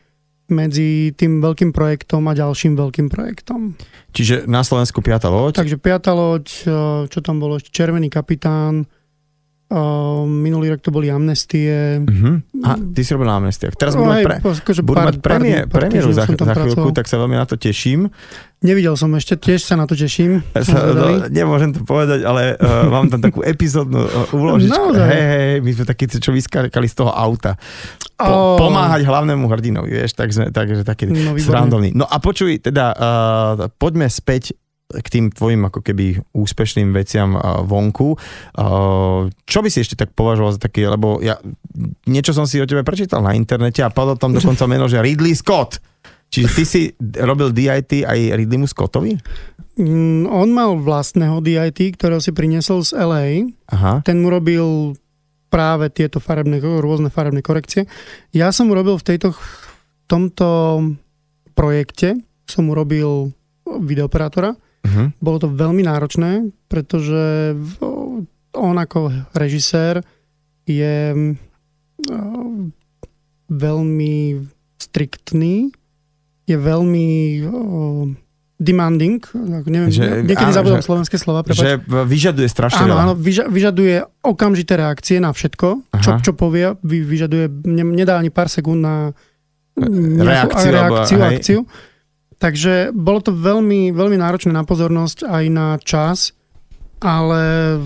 [0.52, 3.76] medzi tým veľkým projektom a ďalším veľkým projektom.
[4.12, 5.56] Čiže na Slovensku piata loď?
[5.60, 6.44] Takže piata loď,
[7.08, 8.84] čo tam bolo Červený kapitán,
[9.68, 12.00] Uh, minulý rok to boli amnestie.
[12.00, 12.40] Uh-huh.
[12.64, 13.76] A ty si robil na amnestiách.
[13.76, 16.96] Teraz No, budú, aj, pre, akože pár- mať premiér, pár- premiéru za, za chvíľku, pracoval.
[16.96, 18.08] tak sa veľmi na to teším.
[18.58, 20.40] Nevidel som ešte, tiež sa na to teším.
[20.56, 24.72] Sa, no, nemôžem to povedať, ale uh, mám tam takú epizódnu uh, úložičku.
[24.72, 25.04] Naozaj?
[25.06, 27.60] Hej, hej, my sme takí, čo vyskakali z toho auta.
[28.16, 28.56] Po, Ó.
[28.56, 31.44] Pomáhať hlavnému hrdinovi, vieš, takže, takže taký No, výborné.
[31.44, 31.88] srandovný.
[31.92, 34.56] No a počuj, teda uh, poďme späť
[34.88, 37.36] k tým tvojim ako keby úspešným veciam
[37.68, 38.16] vonku.
[39.44, 41.36] Čo by si ešte tak považoval za také, lebo ja
[42.08, 45.36] niečo som si o tebe prečítal na internete a padlo tam dokonca meno, že Ridley
[45.36, 45.76] Scott.
[46.28, 46.80] Čiže ty si
[47.20, 49.16] robil DIT aj Ridleymu Scottovi?
[49.80, 53.48] Mm, on mal vlastného DIT, ktorého si priniesol z LA.
[53.72, 54.04] Aha.
[54.04, 54.96] Ten mu robil
[55.48, 57.88] práve tieto farebné, rôzne farebné korekcie.
[58.36, 59.40] Ja som robil v tejto, v
[60.04, 60.48] tomto
[61.56, 63.32] projekte, som mu robil
[63.64, 64.52] videoperátora.
[64.80, 65.10] Uh-huh.
[65.18, 66.30] Bolo to veľmi náročné,
[66.66, 67.52] pretože
[68.52, 70.00] on ako režisér
[70.64, 71.34] je mm,
[73.48, 74.14] veľmi
[74.78, 75.72] striktný,
[76.44, 77.08] je veľmi
[77.44, 77.52] o,
[78.56, 79.20] demanding,
[79.64, 81.62] neviem, Že- niekedy áno, zabudám že- slovenské slova, prepáč.
[81.62, 81.70] Že
[82.04, 85.68] vyžaduje strašne Áno, áno, vyža- vyžaduje okamžité reakcie na všetko,
[86.00, 86.20] čo, Aha.
[86.20, 89.12] čo povie, vy, vyžaduje, ne, nedá ani pár sekúnd na
[89.78, 91.66] nejakú Reakciu, alebo- reakciu hej.
[92.38, 96.38] Takže bolo to veľmi, veľmi náročné na pozornosť aj na čas,
[97.02, 97.76] ale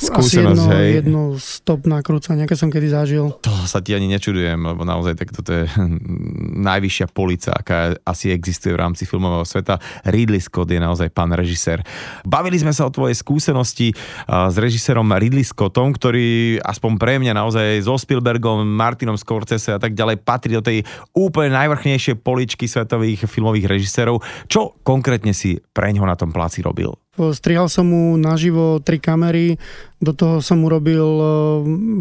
[0.00, 0.88] Skúsenosť, jedno, hej.
[1.04, 3.36] jedno stop nakrúcanie, aké som kedy zažil.
[3.44, 5.68] To sa ti ani nečudujem, lebo naozaj tak toto je
[6.72, 9.76] najvyššia polica, aká asi existuje v rámci filmového sveta.
[10.08, 11.84] Ridley Scott je naozaj pán režisér.
[12.24, 13.92] Bavili sme sa o tvojej skúsenosti
[14.24, 19.92] s režisérom Ridley Scottom, ktorý aspoň pre mňa naozaj so Spielbergom, Martinom Scorsese a tak
[19.92, 20.80] ďalej patrí do tej
[21.12, 24.24] úplne najvrchnejšej poličky svetových filmových režisérov.
[24.48, 26.96] Čo konkrétne si pre ňoho na tom pláci robil?
[27.18, 29.58] Strihal som mu naživo tri kamery,
[29.98, 31.28] do toho som mu robil eh,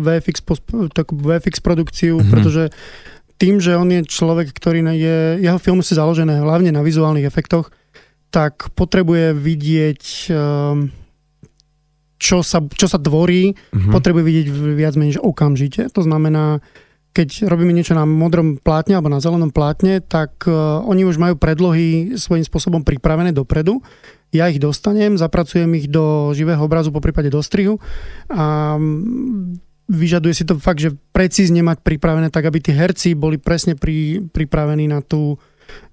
[0.06, 0.46] VFX,
[0.94, 2.22] takú VFX produkciu, Mhm.
[2.22, 2.30] mm-hmm.
[2.32, 2.64] pretože
[3.40, 7.72] tým, že on je človek, ktorý je, jeho filmy sú založené hlavne na vizuálnych efektoch,
[8.30, 10.76] tak potrebuje vidieť, eh,
[12.20, 13.90] čo sa, čo sa tvorí, Mhm.
[13.90, 15.90] potrebuje vidieť viac menej okamžite.
[15.90, 16.62] To znamená,
[17.10, 21.36] keď robíme niečo na modrom plátne alebo na zelenom plátne, tak uh, oni už majú
[21.36, 23.82] predlohy svojím spôsobom pripravené dopredu.
[24.30, 27.82] Ja ich dostanem, zapracujem ich do živého obrazu, po prípade do strihu
[28.30, 29.58] a mm,
[29.90, 34.22] vyžaduje si to fakt, že precízne mať pripravené tak, aby tí herci boli presne pri,
[34.30, 35.42] pripravení na tú,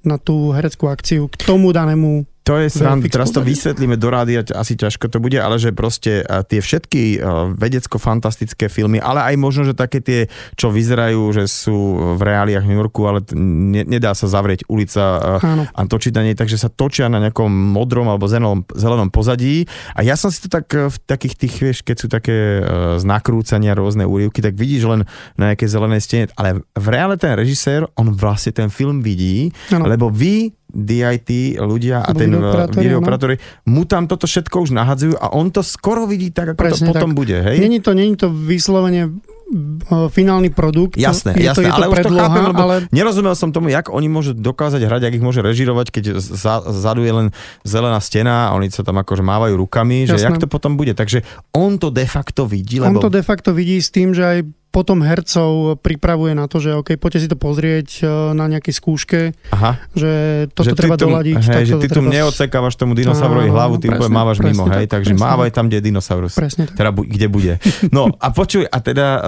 [0.05, 4.06] na tú hereckú akciu k tomu danému To je sranda, VFX teraz to vysvetlíme do
[4.06, 9.35] rádia, asi ťažko to bude, ale že proste tie všetky a, vedecko-fantastické filmy, ale aj
[9.35, 11.74] možno, že také tie, čo vyzerajú, že sú
[12.14, 15.66] v reáliách New Yorku, ale ne, nedá sa zavrieť ulica a, Áno.
[15.66, 19.66] a točiť na nej, takže sa točia na nejakom modrom alebo zelenom, zelenom pozadí.
[19.98, 22.94] A ja som si to tak e, v takých tých, vieš, keď sú také uh,
[23.02, 25.00] z nakrúcania rôzne úryvky, tak vidíš len
[25.35, 29.90] na nejakej zelenej stene, ale v reále ten režisér, on vlastne ten film vidí, Áno.
[29.90, 33.34] lebo vy DIT ľudia a ten videooperátori, videooperátori
[33.72, 36.92] mu tam toto všetko už nahadzujú a on to skoro vidí tak, ako Presne to
[36.92, 37.16] potom tak.
[37.16, 37.56] bude, hej?
[37.56, 41.00] Není to, není to vyslovene uh, finálny produkt.
[41.00, 43.48] Jasné, je jasné, to, je to ale už to predloha, chápem, lebo ale nerozumel som
[43.56, 47.26] tomu, jak oni môžu dokázať hrať, jak ich môže režirovať, keď za, zadu je len
[47.64, 50.28] zelená stena a oni sa tam akože mávajú rukami, že Jasné.
[50.28, 50.92] jak to potom bude.
[50.92, 51.24] Takže
[51.56, 53.08] on to de facto vidí, on lebo...
[53.08, 54.38] to de facto vidí s tým, že aj
[54.76, 59.20] potom hercov pripravuje na to, že OK, poďte si to pozrieť uh, na nejakej skúške,
[59.56, 60.12] Aha, že
[60.52, 61.40] toto že treba tu, doladiť.
[61.40, 62.12] Hej, že ty tu treba...
[62.12, 65.64] neodsekávaš tomu dinosaurovi hlavu, ty presne, mávaš presne mimo, tak, hej, takže presne mávaj tam,
[65.72, 66.36] kde je dinosaurus.
[66.36, 66.76] Presne tak.
[66.76, 67.56] Teda bu- kde bude.
[67.88, 69.24] No a počuj, a teda uh,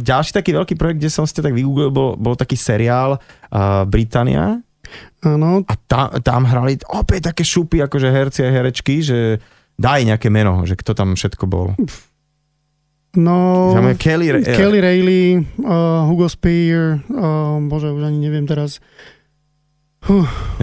[0.00, 4.64] ďalší taký veľký projekt, kde som ste tak vygooglil, bol, bol taký seriál uh, Británia
[5.26, 9.42] Áno, a tam, tam hrali opäť také šupy, akože herci a herečky, že
[9.74, 11.74] daj nejaké meno, že kto tam všetko bol.
[13.16, 13.72] No...
[13.74, 18.78] Je Kelly, Re- Kelly Rayleigh, uh, Hugo Spear, uh, bože, už ani neviem teraz.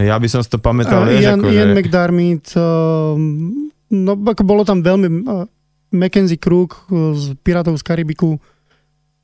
[0.00, 3.14] ja by som si to pamätal, Uh, vieš, Ian, akože, Ian McDermott, uh,
[3.92, 5.44] no ako bolo tam veľmi uh,
[5.92, 8.40] Mackenzie Crook uh, z Pirátov z Karibiku.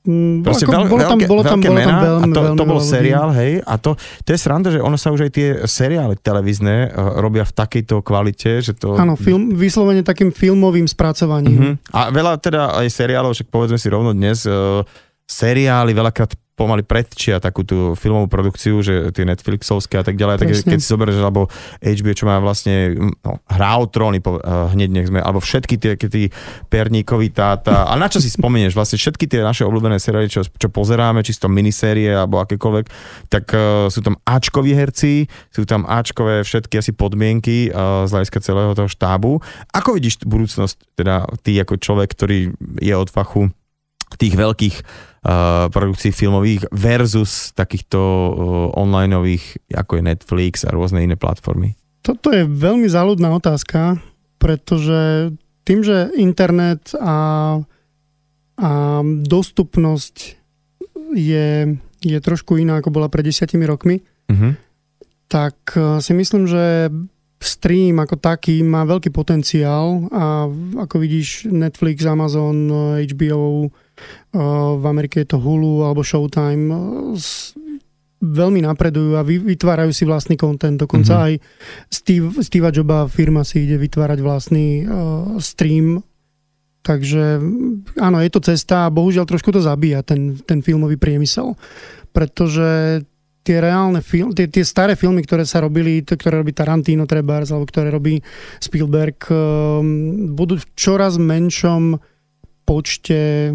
[0.01, 2.41] Mm, Proste ako veľ, bolo tam, veľké, bolo tam, veľké bolo tam veľmi, a to,
[2.41, 2.89] veľmi to bol ľudí.
[2.89, 3.91] seriál, hej, a to,
[4.25, 8.01] to je sranda, že ono sa už aj tie seriály televízne uh, robia v takejto
[8.01, 8.97] kvalite, že to...
[8.97, 11.61] Áno, film, vyslovene takým filmovým spracovaním.
[11.61, 11.73] Mhm.
[11.93, 14.81] A veľa teda aj seriálov, však povedzme si rovno dnes, uh,
[15.29, 20.53] seriály veľakrát pomaly predčia takú tú filmovú produkciu, že tie Netflixovské a tak ďalej, tak
[20.53, 21.49] keď si zoberieš, alebo
[21.81, 25.81] HBO, čo má vlastne no, hrá o tróny, po, uh, hneď nech sme, alebo všetky
[25.81, 26.29] tie, tí
[26.69, 30.69] perníkoví táta, a na čo si spomenieš, vlastne všetky tie naše obľúbené seriály, čo, čo
[30.69, 32.85] pozeráme, čisto minisérie alebo akékoľvek,
[33.33, 38.45] tak uh, sú tam Ačkoví herci, sú tam Ačkové všetky asi podmienky uh, z hľadiska
[38.45, 39.41] celého toho štábu.
[39.73, 43.49] Ako vidíš budúcnosť, teda ty ako človek, ktorý je od fachu
[44.19, 48.33] tých veľkých uh, produkcií filmových versus takýchto uh,
[48.79, 51.77] onlineových, ako je Netflix a rôzne iné platformy?
[52.01, 54.01] Toto je veľmi záľudná otázka,
[54.41, 55.31] pretože
[55.69, 57.61] tým, že internet a,
[58.57, 58.71] a
[59.05, 60.17] dostupnosť
[61.13, 64.01] je, je trošku iná, ako bola pred desiatimi rokmi,
[64.33, 64.57] uh-huh.
[65.29, 65.55] tak
[66.01, 66.89] si myslím, že
[67.41, 70.45] stream ako taký má veľký potenciál a
[70.77, 72.69] ako vidíš Netflix, Amazon,
[73.01, 73.73] HBO,
[74.81, 76.71] v Amerike je to Hulu alebo Showtime,
[78.21, 80.77] veľmi napredujú a vytvárajú si vlastný kontent.
[80.77, 81.27] Dokonca mm-hmm.
[81.27, 81.33] aj
[81.89, 86.05] Steve, Steve Joba firma si ide vytvárať vlastný uh, stream.
[86.81, 87.41] Takže
[88.01, 91.57] áno, je to cesta a bohužiaľ trošku to zabíja ten, ten filmový priemysel.
[92.13, 93.01] Pretože
[93.41, 97.69] tie reálne filmy, tie, tie staré filmy, ktoré sa robili, ktoré robí Tarantino trebárs, alebo
[97.69, 98.21] ktoré robí
[98.61, 101.97] Spielberg, um, budú v čoraz menšom
[102.65, 103.53] počte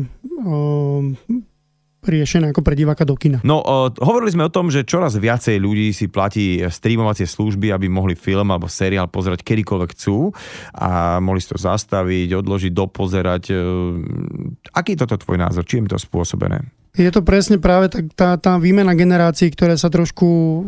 [2.05, 3.41] riešené ako pre diváka do kina.
[3.41, 7.89] No, uh, hovorili sme o tom, že čoraz viacej ľudí si platí streamovacie služby, aby
[7.89, 10.31] mohli film alebo seriál pozerať kedykoľvek chcú
[10.77, 13.43] a mohli si to zastaviť, odložiť, dopozerať.
[13.51, 15.65] Uh, aký je toto tvoj názor?
[15.65, 16.61] Čím je to spôsobené?
[16.95, 20.63] Je to presne práve tak, tá, tá výmena generácií, ktoré sa trošku uh,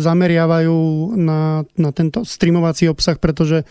[0.00, 3.68] zameriavajú na, na tento streamovací obsah, pretože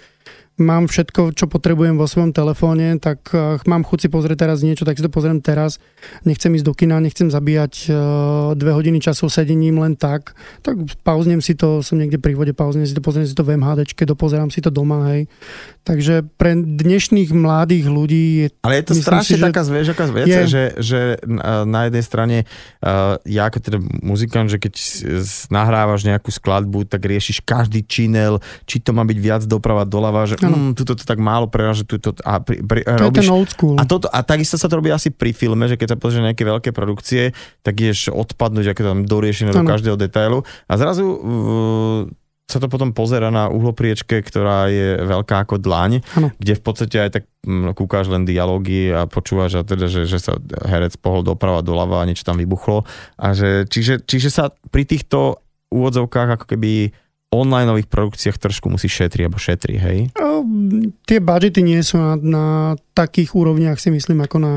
[0.60, 4.86] mám všetko, čo potrebujem vo svojom telefóne, tak uh, mám chuť si pozrieť teraz niečo,
[4.86, 5.80] tak si to pozriem teraz.
[6.28, 7.95] Nechcem ísť do kina, nechcem zabíjať uh,
[8.54, 10.36] dve hodiny času sedením len tak.
[10.62, 13.56] Tak pauznem si to, som niekde pri vode, pauznem si to, pozriem si to v
[13.56, 15.32] MHDčke, dopozerám si to doma, hej.
[15.88, 18.48] Takže pre dnešných mladých ľudí je...
[18.62, 21.00] Ale je to strašne si, taká zvieš, vec, je, že, že
[21.65, 22.38] na jednej strane
[23.26, 24.74] ja ako teda muzikant, že keď
[25.50, 28.38] nahrávaš nejakú skladbu, tak riešiš každý činel,
[28.69, 32.17] či to má byť viac doprava, doľava, že mm, tuto to tak málo preráže, tuto
[32.25, 33.75] a pri, pri, to robíš, je ten old school.
[33.77, 36.43] A, toto, a takisto sa to robí asi pri filme, že keď sa pozrieš nejaké
[36.43, 37.31] veľké produkcie,
[37.62, 40.41] tak ješ odpadnúť, aké tam doriešené do každého detailu.
[40.65, 42.01] A zrazu uh,
[42.49, 46.33] sa to potom pozera na uhlopriečke, ktorá je veľká ako dlaň, ano.
[46.41, 50.17] kde v podstate aj tak mm, kúkáš len dialógy a počúvaš, a teda, že, že
[50.17, 52.89] sa herec pohol doprava, doľava a niečo tam vybuchlo.
[53.21, 56.89] A že, čiže, čiže sa pri týchto úvodzovkách ako keby
[57.29, 59.99] onlineových produkciách trošku musí šetriť, alebo šetri, hej?
[60.17, 60.41] O,
[61.05, 62.45] tie budžety nie sú na, na
[62.97, 64.53] takých úrovniach, si myslím, ako na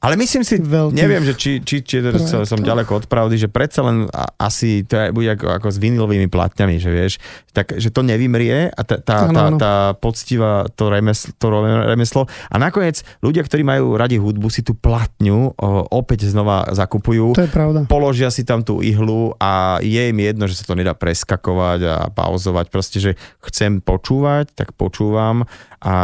[0.00, 2.16] ale myslím si, veľkých neviem, že či, či, či to
[2.48, 4.08] som ďaleko od pravdy, že predsa len
[4.40, 7.12] asi to je, bude ako, ako s vinilovými platňami, že vieš,
[7.52, 11.46] tak, že to nevymrie a tá, tá, tá, tá poctivá to remeslo, to
[11.92, 12.24] remeslo.
[12.48, 17.36] A nakoniec ľudia, ktorí majú radi hudbu, si tú platňu o, opäť znova zakupujú.
[17.36, 17.84] To je pravda.
[17.84, 21.96] Položia si tam tú ihlu a je im jedno, že sa to nedá preskakovať a
[22.08, 22.72] pauzovať.
[22.72, 23.12] Proste, že
[23.44, 25.44] chcem počúvať, tak počúvam
[25.80, 25.96] a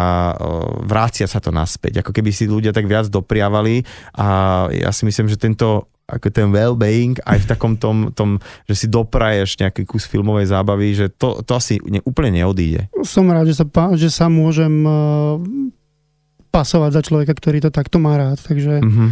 [0.84, 2.00] vrácia sa to naspäť.
[2.00, 3.85] Ako keby si ľudia tak viac dopriavali
[4.16, 4.26] a
[4.72, 8.38] ja si myslím, že tento ako ten well-being aj v takom tom, tom,
[8.70, 12.86] že si dopraješ nejaký kus filmovej zábavy, že to, to asi ne, úplne neodíde.
[13.02, 13.66] Som rád, že sa,
[13.98, 15.42] že sa môžem uh,
[16.54, 19.10] pasovať za človeka, ktorý to takto má rád, takže uh-huh.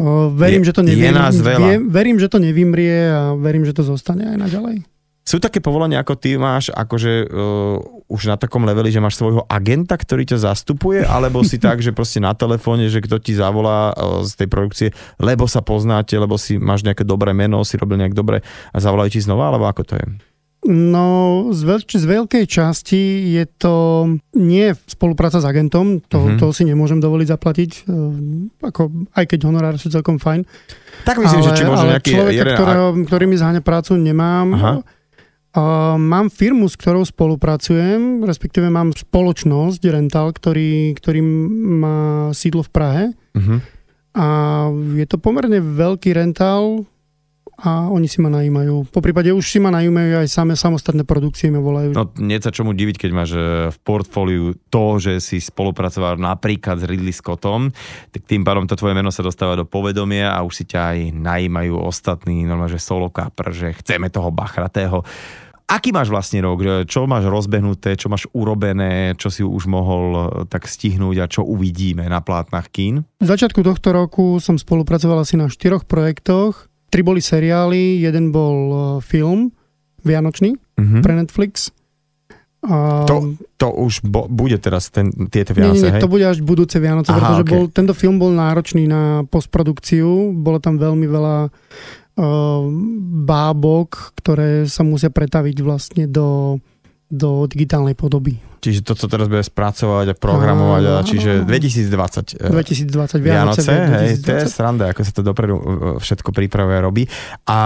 [0.00, 1.68] uh, verím, je, že to nevymrie, je nás veľa.
[1.92, 4.88] verím, že to nevymrie a verím, že to zostane aj naďalej.
[5.30, 7.78] Sú také povolania, ako ty máš, akože uh,
[8.10, 11.94] už na takom leveli, že máš svojho agenta, ktorý ťa zastupuje, alebo si tak, že
[11.94, 14.88] proste na telefóne, že kto ti zavolá uh, z tej produkcie,
[15.22, 18.42] lebo sa poznáte, lebo si máš nejaké dobré meno, si robil nejak dobre
[18.74, 20.06] a zavolajú ti znova, alebo ako to je?
[20.66, 23.74] No, z, veľ- z veľkej časti je to
[24.34, 26.38] nie spolupráca s agentom, to, mm-hmm.
[26.42, 30.42] to si nemôžem dovoliť zaplatiť, uh, ako, aj keď honorár sú celkom fajn.
[31.06, 32.12] Tak myslím, ale, že či môže nejaký...
[32.18, 32.56] Človeka, jeden...
[32.58, 34.48] ktorého, ktorý mi zháňa prácu, nemám.
[34.58, 34.98] Aha
[35.50, 41.20] Uh, mám firmu, s ktorou spolupracujem, respektíve mám spoločnosť Rental, ktorý, ktorý
[41.82, 43.04] má sídlo v Prahe.
[43.34, 43.58] Uh-huh.
[44.14, 44.26] A
[44.94, 46.86] je to pomerne veľký rental
[47.60, 48.88] a oni si ma najímajú.
[48.88, 51.92] Po prípade už si ma najímajú aj samé samostatné produkcie ma volajú.
[51.92, 56.80] No nie sa čomu diviť, keď máš e, v portfóliu to, že si spolupracoval napríklad
[56.80, 57.68] s Ridley Scottom,
[58.10, 60.98] tak tým pádom to tvoje meno sa dostáva do povedomia a už si ťa aj
[61.20, 65.04] najímajú ostatní, normálne, že solo kapr, že chceme toho bachratého.
[65.70, 66.66] Aký máš vlastne rok?
[66.90, 71.46] Čo máš rozbehnuté, čo máš urobené, čo si už mohol eh, tak stihnúť a čo
[71.46, 73.06] uvidíme na plátnach kín?
[73.22, 78.56] V začiatku tohto roku som spolupracoval asi na štyroch projektoch tri boli seriály, jeden bol
[78.68, 79.54] uh, film
[80.00, 81.00] Vianočný Mhm.
[81.00, 81.68] pre Netflix.
[82.60, 86.02] A, To, to už bo, bude teraz ten, tieto nie, nie, Vianoce, nie, hej?
[86.04, 87.48] to bude až budúce Vianoce, Aha, pretože ok.
[87.48, 92.62] bol, tento film bol náročný na postprodukciu, bolo tam veľmi veľa uh,
[93.24, 96.60] bábok, ktoré sa musia pretaviť vlastne do,
[97.10, 98.38] do digitálnej podoby.
[98.60, 101.48] Čiže to, co teraz bude spracovať a programovať, a Áno, čiže áno.
[101.48, 102.38] 2020.
[102.38, 104.52] eh, 2020 Vianoce, Vianoce, hej, to je 2020.
[104.52, 105.62] sranda, ako sa to dopredu uh,
[105.96, 107.02] všetko prípravuje a robí.
[107.48, 107.60] A,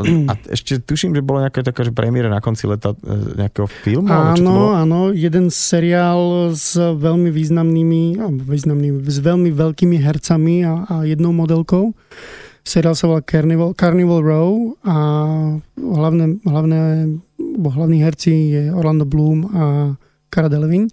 [0.00, 4.06] a ešte tuším, že bolo nejaké také, že premiére na konci leta eh, nejakého filmu?
[4.06, 11.34] Áno, áno, jeden seriál s veľmi významnými, významnými, s veľmi veľkými hercami a, a jednou
[11.34, 11.90] modelkou.
[12.64, 14.96] Seriál sa volá Carnival, Carnival Row a
[15.74, 16.80] hlavné, hlavné,
[17.58, 19.62] bo hlavní herci je Orlando Bloom a
[20.30, 20.92] Cara Delevingne.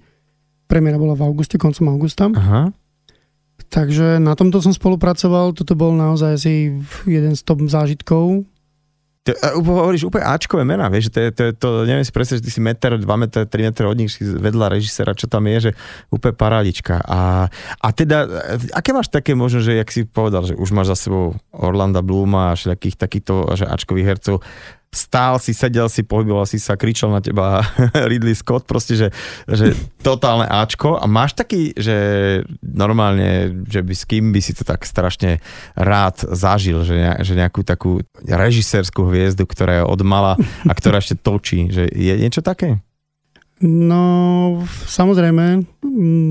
[0.67, 2.27] Premiéra bola v auguste, koncom augusta.
[2.27, 2.75] Aha.
[3.67, 5.51] Takže na tomto som spolupracoval.
[5.55, 6.53] Toto bol naozaj asi
[7.07, 8.47] jeden z top zážitkov.
[9.35, 12.61] Uh, hovoríš úplne Ačkové mená, vieš, to, to, to neviem si predstaviť, že ty si
[12.63, 15.71] meter, 2 meter, 3 meter od nich si vedľa režisera, čo tam je, že
[16.13, 17.03] úplne parádička.
[17.03, 18.27] A, a teda,
[18.71, 22.53] aké máš také možno, že jak si povedal, že už máš za sebou Orlanda Blooma
[22.53, 24.45] a všetkých takýchto že Ačkových hercov,
[24.97, 27.61] stál si, sedel si, pohyboval si sa, kričal na teba
[28.09, 29.07] Ridley Scott, proste, že,
[29.45, 31.95] že totálne Ačko a máš taký, že
[32.65, 35.37] normálne, že by s kým by si to tak strašne
[35.77, 40.33] rád zažil, že, ne, že nejakú takú režisérskú hviezdu, ktorá je od mala
[40.65, 42.81] a ktorá ešte točí, že je niečo také?
[43.57, 45.65] No, samozrejme,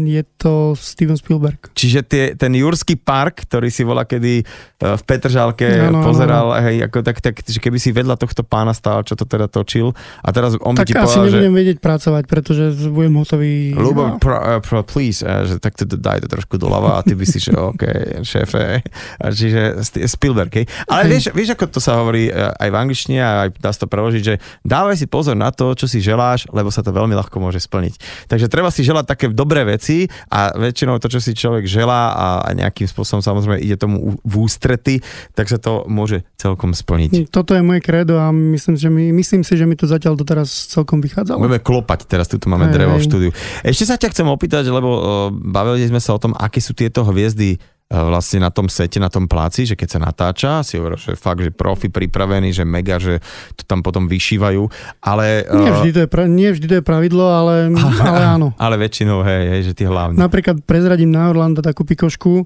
[0.06, 1.58] je to Steven Spielberg.
[1.72, 6.46] Čiže tie, ten Jurský park, ktorý si volá kedy eh, v Petržalke Áno, áno, pozeral,
[6.62, 9.94] hej, ako tak, tak, že keby si vedľa tohto pána stál, čo to teda točil
[10.22, 13.54] a teraz on by Tak ti asi povedal, že nebudem vedieť pracovať, pretože budem hotový.
[13.78, 17.14] Ľubo, pro, uh, pro, please, uh, že tak to daj to trošku doľava a ty
[17.14, 17.84] by si, že OK,
[18.26, 18.82] šéfe.
[19.22, 19.78] A čiže
[20.10, 20.66] Spielberg, hej.
[20.90, 21.10] Ale Hej.
[21.10, 24.22] vieš, vieš, ako to sa hovorí aj v angličtine a aj dá sa to preložiť,
[24.22, 24.34] že
[24.66, 28.26] dávaj si pozor na to, čo si želáš, lebo sa to veľmi ľahko môže splniť.
[28.26, 32.26] Takže treba si želať také dobré veci a väčšinou to, čo si človek želá a,
[32.42, 35.00] a nejakým spôsobom samozrejme ide tomu v ústrety,
[35.32, 37.30] tak sa to môže celkom splniť.
[37.30, 40.70] Toto je moje kredo a myslím, že mi, myslím si, že mi to zatiaľ doteraz
[40.70, 41.38] celkom vychádzalo.
[41.38, 43.30] Budeme klopať, teraz tu máme Hej, drevo v štúdiu.
[43.62, 47.06] Ešte sa ťa chcem opýtať, lebo uh, bavili sme sa o tom, aké sú tieto
[47.06, 51.14] hviezdy vlastne na tom sete, na tom pláci, že keď sa natáča, si hovoril, že
[51.14, 53.22] fakt, že profi pripravení, že mega, že
[53.54, 54.66] to tam potom vyšívajú,
[55.00, 55.46] ale...
[55.46, 57.70] Nie vždy, to je, pra, nie vždy to je pravidlo, ale,
[58.02, 58.48] ale áno.
[58.56, 60.18] Ale väčšinou, hej, hej, že tie hlavní.
[60.18, 62.42] Napríklad prezradím na Orlanda takú pikošku.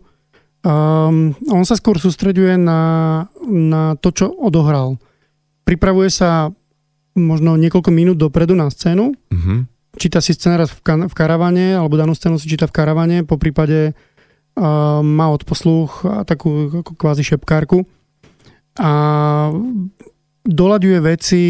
[0.60, 2.80] Um, on sa skôr sústreďuje na,
[3.48, 5.00] na to, čo odohral.
[5.64, 6.52] Pripravuje sa
[7.10, 9.64] možno niekoľko minút dopredu na scénu, Mhm.
[9.96, 13.34] číta si scenár v, kan- v karavane, alebo danú scénu si číta v karavane, po
[13.34, 13.96] prípade
[15.00, 17.88] má odposluch takú kvázi šepkárku
[18.76, 18.92] a
[20.44, 21.42] doľaďuje veci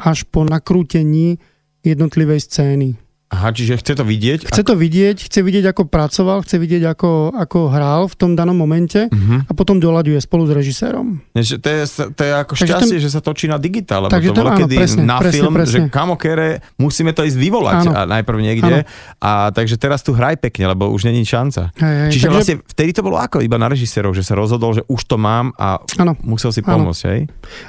[0.00, 1.38] až po nakrútení
[1.86, 2.88] jednotlivej scény.
[3.30, 4.42] Aha, čiže chce to vidieť?
[4.44, 8.52] Chce to vidieť, chce vidieť, ako pracoval, chce vidieť, ako, ako hral v tom danom
[8.52, 9.46] momente Mhm.
[9.46, 11.22] a potom doľaďuje spolu s režisérom.
[11.32, 14.34] To je, to je ako Takže šťastie, že sa točí na digitál, lebo Takže to
[14.34, 15.70] bolo áno, kedy presne, na presne, film, presne.
[15.70, 17.90] že kamo kere, musíme to ísť vyvolať Áno.
[17.92, 18.82] a najprv niekde.
[19.16, 21.70] A takže teraz tu hraj pekne, lebo už není šanca.
[21.76, 23.38] Hej, Čiže takže, vlastne vtedy to bolo ako?
[23.38, 26.18] Iba na režisérov, že sa rozhodol, že už to mám a Áno.
[26.20, 26.82] musel si Áno.
[26.82, 27.20] pomôcť, hej?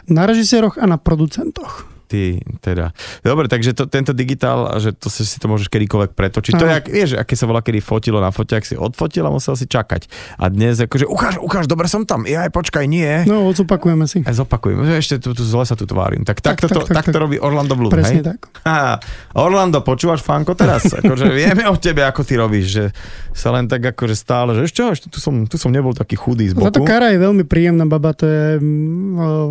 [0.08, 1.86] Na režiséroch a na producentoch.
[2.12, 2.24] Ty,
[2.60, 2.92] teda.
[3.24, 6.54] Dobre, takže to, tento digitál, že to si, si to môžeš kedykoľvek pretočiť.
[6.54, 6.80] To je, Áno.
[6.80, 10.12] ak, vieš, aké sa volá, kedy fotilo na foťák, si odfotil a musel si čakať.
[10.36, 13.24] A dnes akože, ukáž, ukáž, dobre som tam, ja aj počkaj, nie.
[13.24, 14.20] No, odzopakujeme si.
[14.22, 16.22] A zopakujem, že ešte tu, tu zle sa tu tvárim.
[16.22, 18.28] Tak, tak, Tak, to, tak, tak, tak, to robí Orlando Bloom, Presne hej?
[18.28, 18.40] tak.
[18.68, 19.00] Ha,
[19.34, 20.92] Orlando, počúvaš Fanko teraz?
[21.00, 22.84] Akože vieme o tebe, ako ty robíš, že
[23.32, 26.46] sa len tak akože stále, že ešte, ešte tu, som, tu som nebol taký chudý
[26.46, 26.84] z boku.
[26.84, 28.60] Kara je veľmi príjemná baba, to je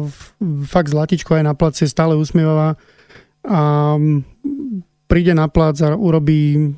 [0.06, 2.12] f- fakt zlatičko aj na placi, je stále
[2.50, 2.68] usmievavá.
[3.46, 3.60] A
[3.96, 4.18] mm,
[5.06, 6.74] príde na plac a urobí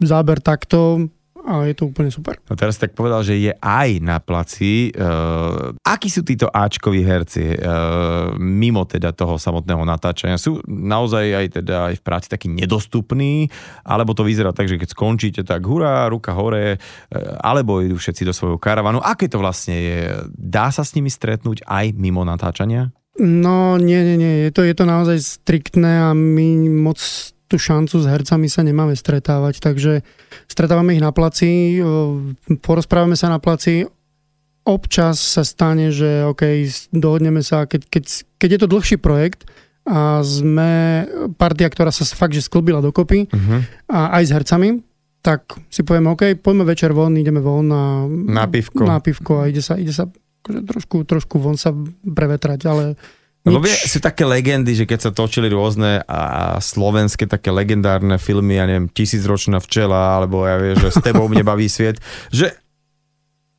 [0.00, 2.36] záber takto a je to úplne super.
[2.52, 4.92] No teraz tak povedal, že je aj na placi.
[4.92, 10.36] Uh, akí sú títo Ačkoví herci uh, mimo teda toho samotného natáčania?
[10.36, 13.48] Sú naozaj aj teda aj v práci takí nedostupní,
[13.88, 18.28] alebo to vyzerá tak, že keď skončíte, tak hurá, ruka hore, uh, alebo idú všetci
[18.28, 19.00] do svojho karavanu.
[19.00, 19.98] Aké to vlastne je?
[20.36, 22.92] Dá sa s nimi stretnúť aj mimo natáčania?
[23.20, 26.96] No nie, nie, nie, je to, je to naozaj striktné a my moc
[27.46, 30.00] tú šancu s hercami sa nemáme stretávať, takže
[30.46, 32.22] stretávame ich na placi, o,
[32.62, 33.84] porozprávame sa na placi,
[34.62, 38.04] občas sa stane, že OK, dohodneme sa, keď, keď,
[38.38, 39.50] keď je to dlhší projekt
[39.82, 41.04] a sme
[41.34, 43.60] partia, ktorá sa fakt, že sklbila dokopy Uh-huh.
[43.90, 44.68] a aj s hercami,
[45.20, 48.86] tak si povieme, OK, poďme večer von, ideme von na, Na pivko.
[48.86, 50.06] na pivko a ide sa, ide sa
[50.40, 52.84] akože trošku, trošku von sa prevetrať, ale
[53.40, 58.60] lebo vie, sú také legendy, že keď sa točili rôzne a slovenské také legendárne filmy,
[58.60, 61.96] ja neviem, Tisícročná včela, alebo ja viem, že s tebou mne baví sviet,
[62.28, 62.52] že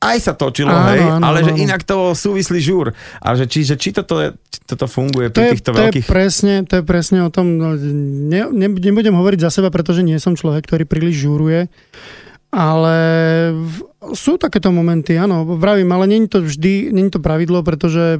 [0.02, 1.48] aj sa točilo, áno, hej, áno, ale áno.
[1.50, 2.89] že inak to súvislí žúr.
[3.22, 4.34] A že či, že či toto, je,
[4.65, 6.06] toto funguje pri to je, týchto to veľkých...
[6.06, 10.01] Je presne, to je presne o tom, no, ne, ne, nebudem hovoriť za seba, pretože
[10.01, 11.70] nie som človek, ktorý príliš žúruje,
[12.52, 12.97] ale
[14.12, 18.20] sú takéto momenty, áno, vravím, ale není to vždy, není to pravidlo, pretože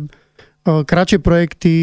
[0.61, 1.73] kratšie projekty,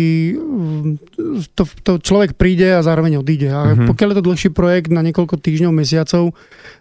[1.59, 3.51] to, to človek príde a zároveň odíde.
[3.51, 3.87] A uh-huh.
[3.91, 6.31] pokiaľ je to dlhší projekt na niekoľko týždňov, mesiacov,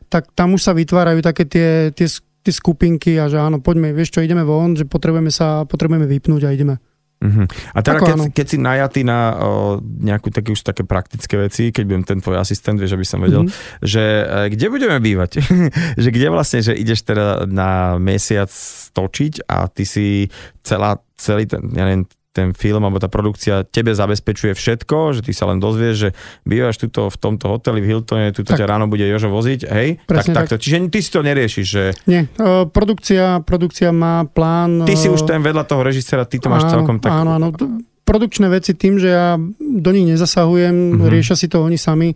[0.08, 2.08] tak tam už sa vytvárajú také tie, tie,
[2.46, 6.42] tie skupinky a že áno, poďme, vieš čo, ideme von, že potrebujeme sa, potrebujeme vypnúť
[6.46, 6.78] a ideme.
[7.28, 7.46] Uh-huh.
[7.76, 11.84] A teda keď, keď si najatý na o, nejakú také už také praktické veci, keď
[11.84, 13.84] budem ten tvoj asistent, vieš, aby som vedel, uh-huh.
[13.84, 15.44] že e, kde budeme bývať?
[16.04, 18.50] že kde vlastne, že ideš teda na mesiac
[18.96, 20.08] točiť a ty si
[20.64, 22.08] celá, celý ten, ja neviem,
[22.38, 26.10] ten film alebo tá produkcia tebe zabezpečuje všetko, že ty sa len dozvieš, že
[26.46, 29.98] bývaš tuto v tomto hoteli v Hiltone, tuto ťa ráno bude Jožo voziť, hej?
[30.06, 30.62] tak, tak.
[30.62, 31.84] Čiže ty si to neriešiš, že...
[32.06, 34.86] Nie, uh, produkcia, produkcia má plán...
[34.86, 37.10] Ty si už ten vedľa toho režisera, ty to máš áno, celkom tak...
[37.10, 37.50] Áno, áno.
[38.08, 41.12] Produkčné veci tým, že ja do nich nezasahujem, uh-huh.
[41.12, 42.14] riešia si to oni sami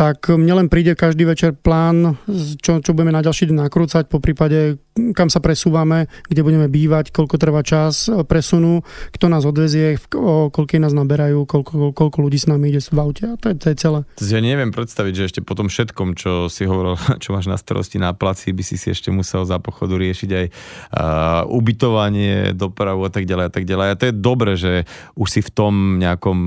[0.00, 2.16] tak mne len príde každý večer plán,
[2.64, 4.80] čo, čo budeme na ďalší deň nakrúcať, po prípade
[5.16, 8.82] kam sa presúvame, kde budeme bývať, koľko trvá čas presunu,
[9.14, 13.34] kto nás odvezie, koľko nás naberajú, koľko, koľko ľudí s nami ide v aute a
[13.36, 14.00] to je, to je celé.
[14.24, 18.00] Ja neviem predstaviť, že ešte po tom všetkom, čo si hovoril, čo máš na starosti
[18.00, 23.10] na placi, by si si ešte musel za pochodu riešiť aj uh, ubytovanie, dopravu a
[23.12, 23.86] tak ďalej a tak ďalej.
[23.92, 26.38] A to je dobre, že už si v tom nejakom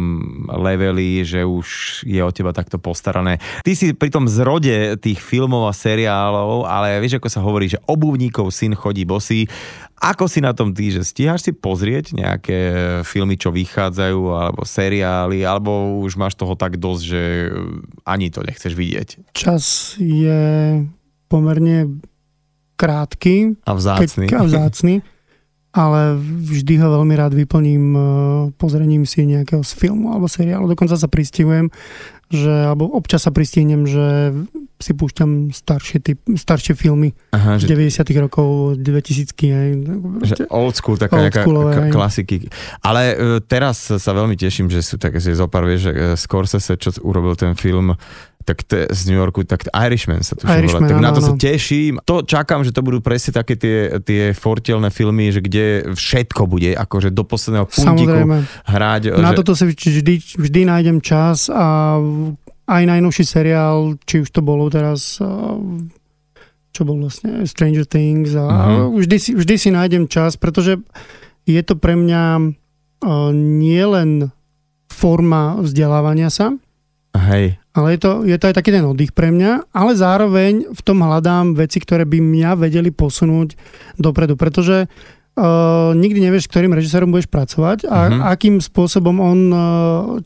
[0.50, 3.38] leveli, že už je o teba takto postarané.
[3.62, 7.82] Ty si pri tom zrode tých filmov a seriálov, ale vieš, ako sa hovorí, že
[7.86, 9.46] obuvníkov syn chodí bosý.
[10.04, 12.60] Ako si na tom ty, že stíhaš si pozrieť nejaké
[13.08, 17.22] filmy, čo vychádzajú, alebo seriály, alebo už máš toho tak dosť, že
[18.04, 19.32] ani to nechceš vidieť?
[19.32, 20.84] Čas je
[21.32, 22.04] pomerne
[22.76, 23.56] krátky.
[23.64, 24.28] A vzácný.
[24.28, 24.96] Keď, a vzácný.
[25.74, 28.04] ale vždy ho veľmi rád vyplním eh,
[28.60, 30.68] pozrením si nejakého z filmu alebo seriálu.
[30.68, 31.72] Dokonca sa pristihujem
[32.32, 34.36] že, alebo občas sa pristihnem, že
[34.84, 38.04] si púšťam staršie, typ, staršie filmy Aha, z že...
[38.04, 39.70] 90 rokov, 2000 aj.
[40.28, 42.36] Že old school, taká nejaká k- klasiky.
[42.84, 46.92] Ale uh, teraz sa veľmi teším, že sú také, že zopár, vieš, uh, Scorsese, čo
[47.00, 47.96] urobil ten film
[48.44, 52.04] tak to z New Yorku, tak Irishman sa tu Irishman, Tak na to sa teším.
[52.04, 56.76] To čakám, že to budú presne také tie, tie fortelné filmy, že kde všetko bude,
[56.76, 58.44] akože do posledného Samozrejme.
[58.68, 59.16] hrať.
[59.16, 59.40] Na že...
[59.40, 61.98] toto si vždy, vždy nájdem čas a
[62.68, 65.20] aj najnovší seriál, či už to bolo teraz
[66.74, 68.98] čo bol vlastne Stranger Things a uh-huh.
[68.98, 70.82] vždy, si, vždy si nájdem čas, pretože
[71.46, 72.50] je to pre mňa
[73.62, 74.34] nielen
[74.90, 76.58] forma vzdelávania sa,
[77.14, 77.62] Hej.
[77.74, 81.02] Ale je to, je to aj taký ten oddych pre mňa, ale zároveň v tom
[81.02, 83.58] hľadám veci, ktoré by mňa vedeli posunúť
[83.98, 88.22] dopredu, pretože uh, nikdy nevieš, ktorým režisérom budeš pracovať a uh-huh.
[88.30, 89.60] akým spôsobom on uh,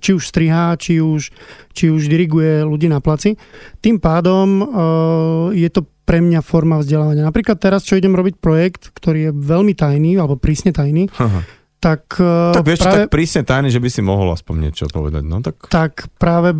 [0.03, 1.31] či už strihá, či už,
[1.71, 3.39] či už diriguje ľudí na placi.
[3.79, 4.67] Tým pádom uh,
[5.55, 7.31] je to pre mňa forma vzdelávania.
[7.31, 11.43] Napríklad teraz, čo idem robiť projekt, ktorý je veľmi tajný, alebo prísne tajný, uh-huh
[11.77, 12.17] tak...
[12.57, 15.23] Tak vieš, práve, tak prísne tajný, že by si mohol aspoň niečo povedať.
[15.23, 15.69] No, tak...
[15.69, 16.57] tak práve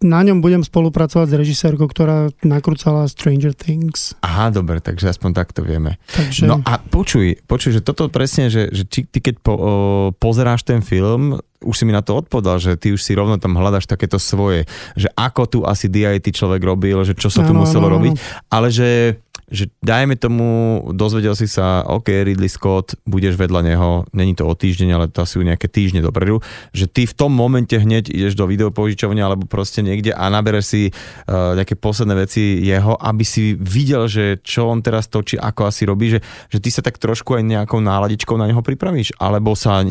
[0.00, 4.16] na ňom budem spolupracovať s režisérkou, ktorá nakrúcala Stranger Things.
[4.24, 6.00] Aha, dobre, takže aspoň takto vieme.
[6.08, 6.48] Takže...
[6.48, 9.72] No a počuj, počuj, že toto presne, že, že ty, ty keď po, o,
[10.16, 13.52] pozeráš ten film, už si mi na to odpovedal, že ty už si rovno tam
[13.60, 14.64] hľadaš takéto svoje,
[14.96, 18.12] že ako tu asi DIT človek robil, že čo sa tu ano, muselo ano, robiť,
[18.48, 19.20] ale že
[19.50, 24.54] že dajme tomu, dozvedel si sa, OK, Ridley Scott, budeš vedľa neho, není to o
[24.54, 26.38] týždeň, ale to asi nejaké týždne dopredu,
[26.70, 30.82] že ty v tom momente hneď ideš do videopožičovne alebo proste niekde a nabereš si
[30.90, 35.82] uh, nejaké posledné veci jeho, aby si videl, že čo on teraz točí, ako asi
[35.84, 39.82] robí, že, že ty sa tak trošku aj nejakou náladičkou na neho pripravíš, alebo sa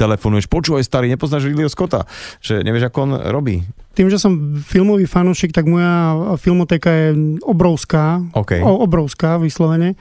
[0.00, 2.08] telefonuješ, počúvaj starý, nepoznáš Ridleyho Scotta,
[2.40, 3.60] že nevieš, ako on robí
[3.94, 7.08] tým, že som filmový fanúšik, tak moja filmoteka je
[7.46, 8.20] obrovská.
[8.34, 8.60] Okay.
[8.60, 9.94] O, obrovská, vyslovene.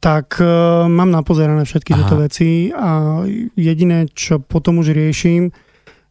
[0.00, 1.98] Tak uh, mám napozerané všetky Aha.
[2.00, 3.20] tieto veci a
[3.58, 5.52] jediné, čo potom už riešim,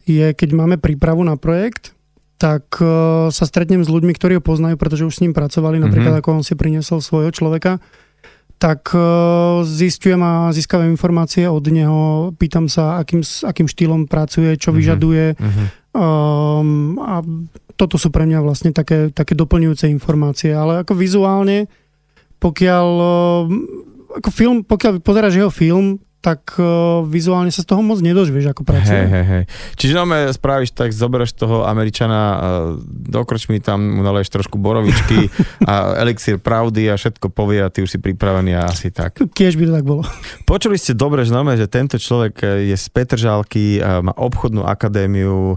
[0.06, 1.98] je, keď máme prípravu na projekt,
[2.38, 6.22] tak uh, sa stretnem s ľuďmi, ktorí ho poznajú, pretože už s ním pracovali, napríklad
[6.22, 6.24] mm-hmm.
[6.24, 7.82] ako on si priniesol svojho človeka
[8.60, 14.70] tak uh, zistujem a získavam informácie od neho, pýtam sa, akým, akým štýlom pracuje, čo
[14.70, 14.78] mm-hmm.
[14.84, 15.68] vyžaduje, mm-hmm.
[15.90, 17.26] Um, a
[17.74, 21.66] toto sú pre mňa vlastne také, také doplňujúce informácie, ale ako vizuálne,
[22.38, 23.50] pokiaľ um,
[24.20, 28.68] ako film, pokiaľ pozeráš jeho film, tak uh, vizuálne sa z toho moc nedožvieš, ako
[28.68, 28.92] pracuje.
[28.92, 29.44] Hej, hej, hej.
[29.80, 30.04] Čiže no
[30.36, 32.40] spravíš tak, zoberieš toho Američana, uh,
[32.92, 35.32] dokroč mi tam, mu naleješ trošku borovičky
[35.70, 39.16] a elixír pravdy a všetko povie a ty už si pripravený a asi tak.
[39.32, 40.04] Kiež by to tak bolo.
[40.44, 45.56] Počuli ste dobre, že, no, že tento človek je z Petržálky, uh, má obchodnú akadémiu,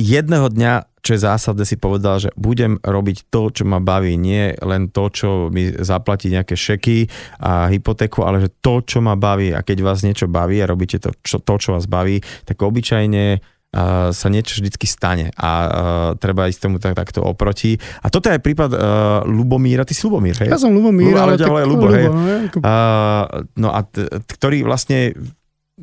[0.00, 4.52] jedného dňa čo je zásadné, si povedal, že budem robiť to, čo ma baví, nie
[4.60, 7.08] len to, čo mi zaplatí nejaké šeky
[7.40, 11.00] a hypotéku, ale že to, čo ma baví a keď vás niečo baví a robíte
[11.00, 13.40] to, čo, to, čo vás baví, tak obyčajne
[13.70, 15.70] Uh, sa niečo vždycky stane a uh,
[16.18, 17.78] treba ísť tomu tak, takto oproti.
[18.02, 18.82] A toto je aj prípad uh,
[19.30, 20.50] Lubomíra, ty si Lubomír, hej?
[20.50, 22.10] Ja som Lubomír, ale, ale, tak, ale Lubo, hej.
[22.10, 22.18] No,
[22.66, 25.14] uh, no a t- ktorý vlastne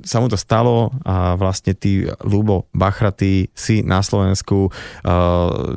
[0.03, 4.71] sa mu to stalo a vlastne ty, Lubo Bachraty, si na Slovensku uh,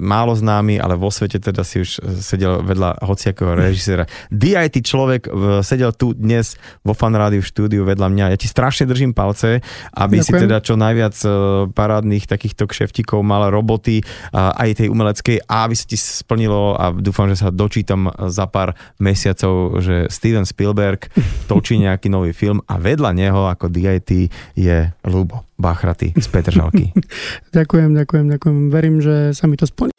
[0.01, 4.05] málo známy, ale vo svete teda si už sedel vedľa hociakého režisera.
[4.29, 8.25] DIT človek uh, sedel tu dnes vo fan rádiu v štúdiu vedľa mňa.
[8.35, 9.65] Ja ti strašne držím palce,
[9.97, 10.39] aby Ďakujem.
[10.39, 11.33] si teda čo najviac uh,
[11.73, 16.93] parádnych takýchto kšeftikov mal roboty uh, aj tej umeleckej a aby sa ti splnilo a
[16.93, 21.09] dúfam, že sa dočítam za pár mesiacov, že Steven Spielberg
[21.51, 24.10] točí nejaký nový film a vedľa neho ako DIT
[24.57, 26.91] je Lubo Bachraty z Petržalky.
[27.57, 28.57] ďakujem, ďakujem, ďakujem.
[28.73, 29.93] Verím, že sa mi to splní.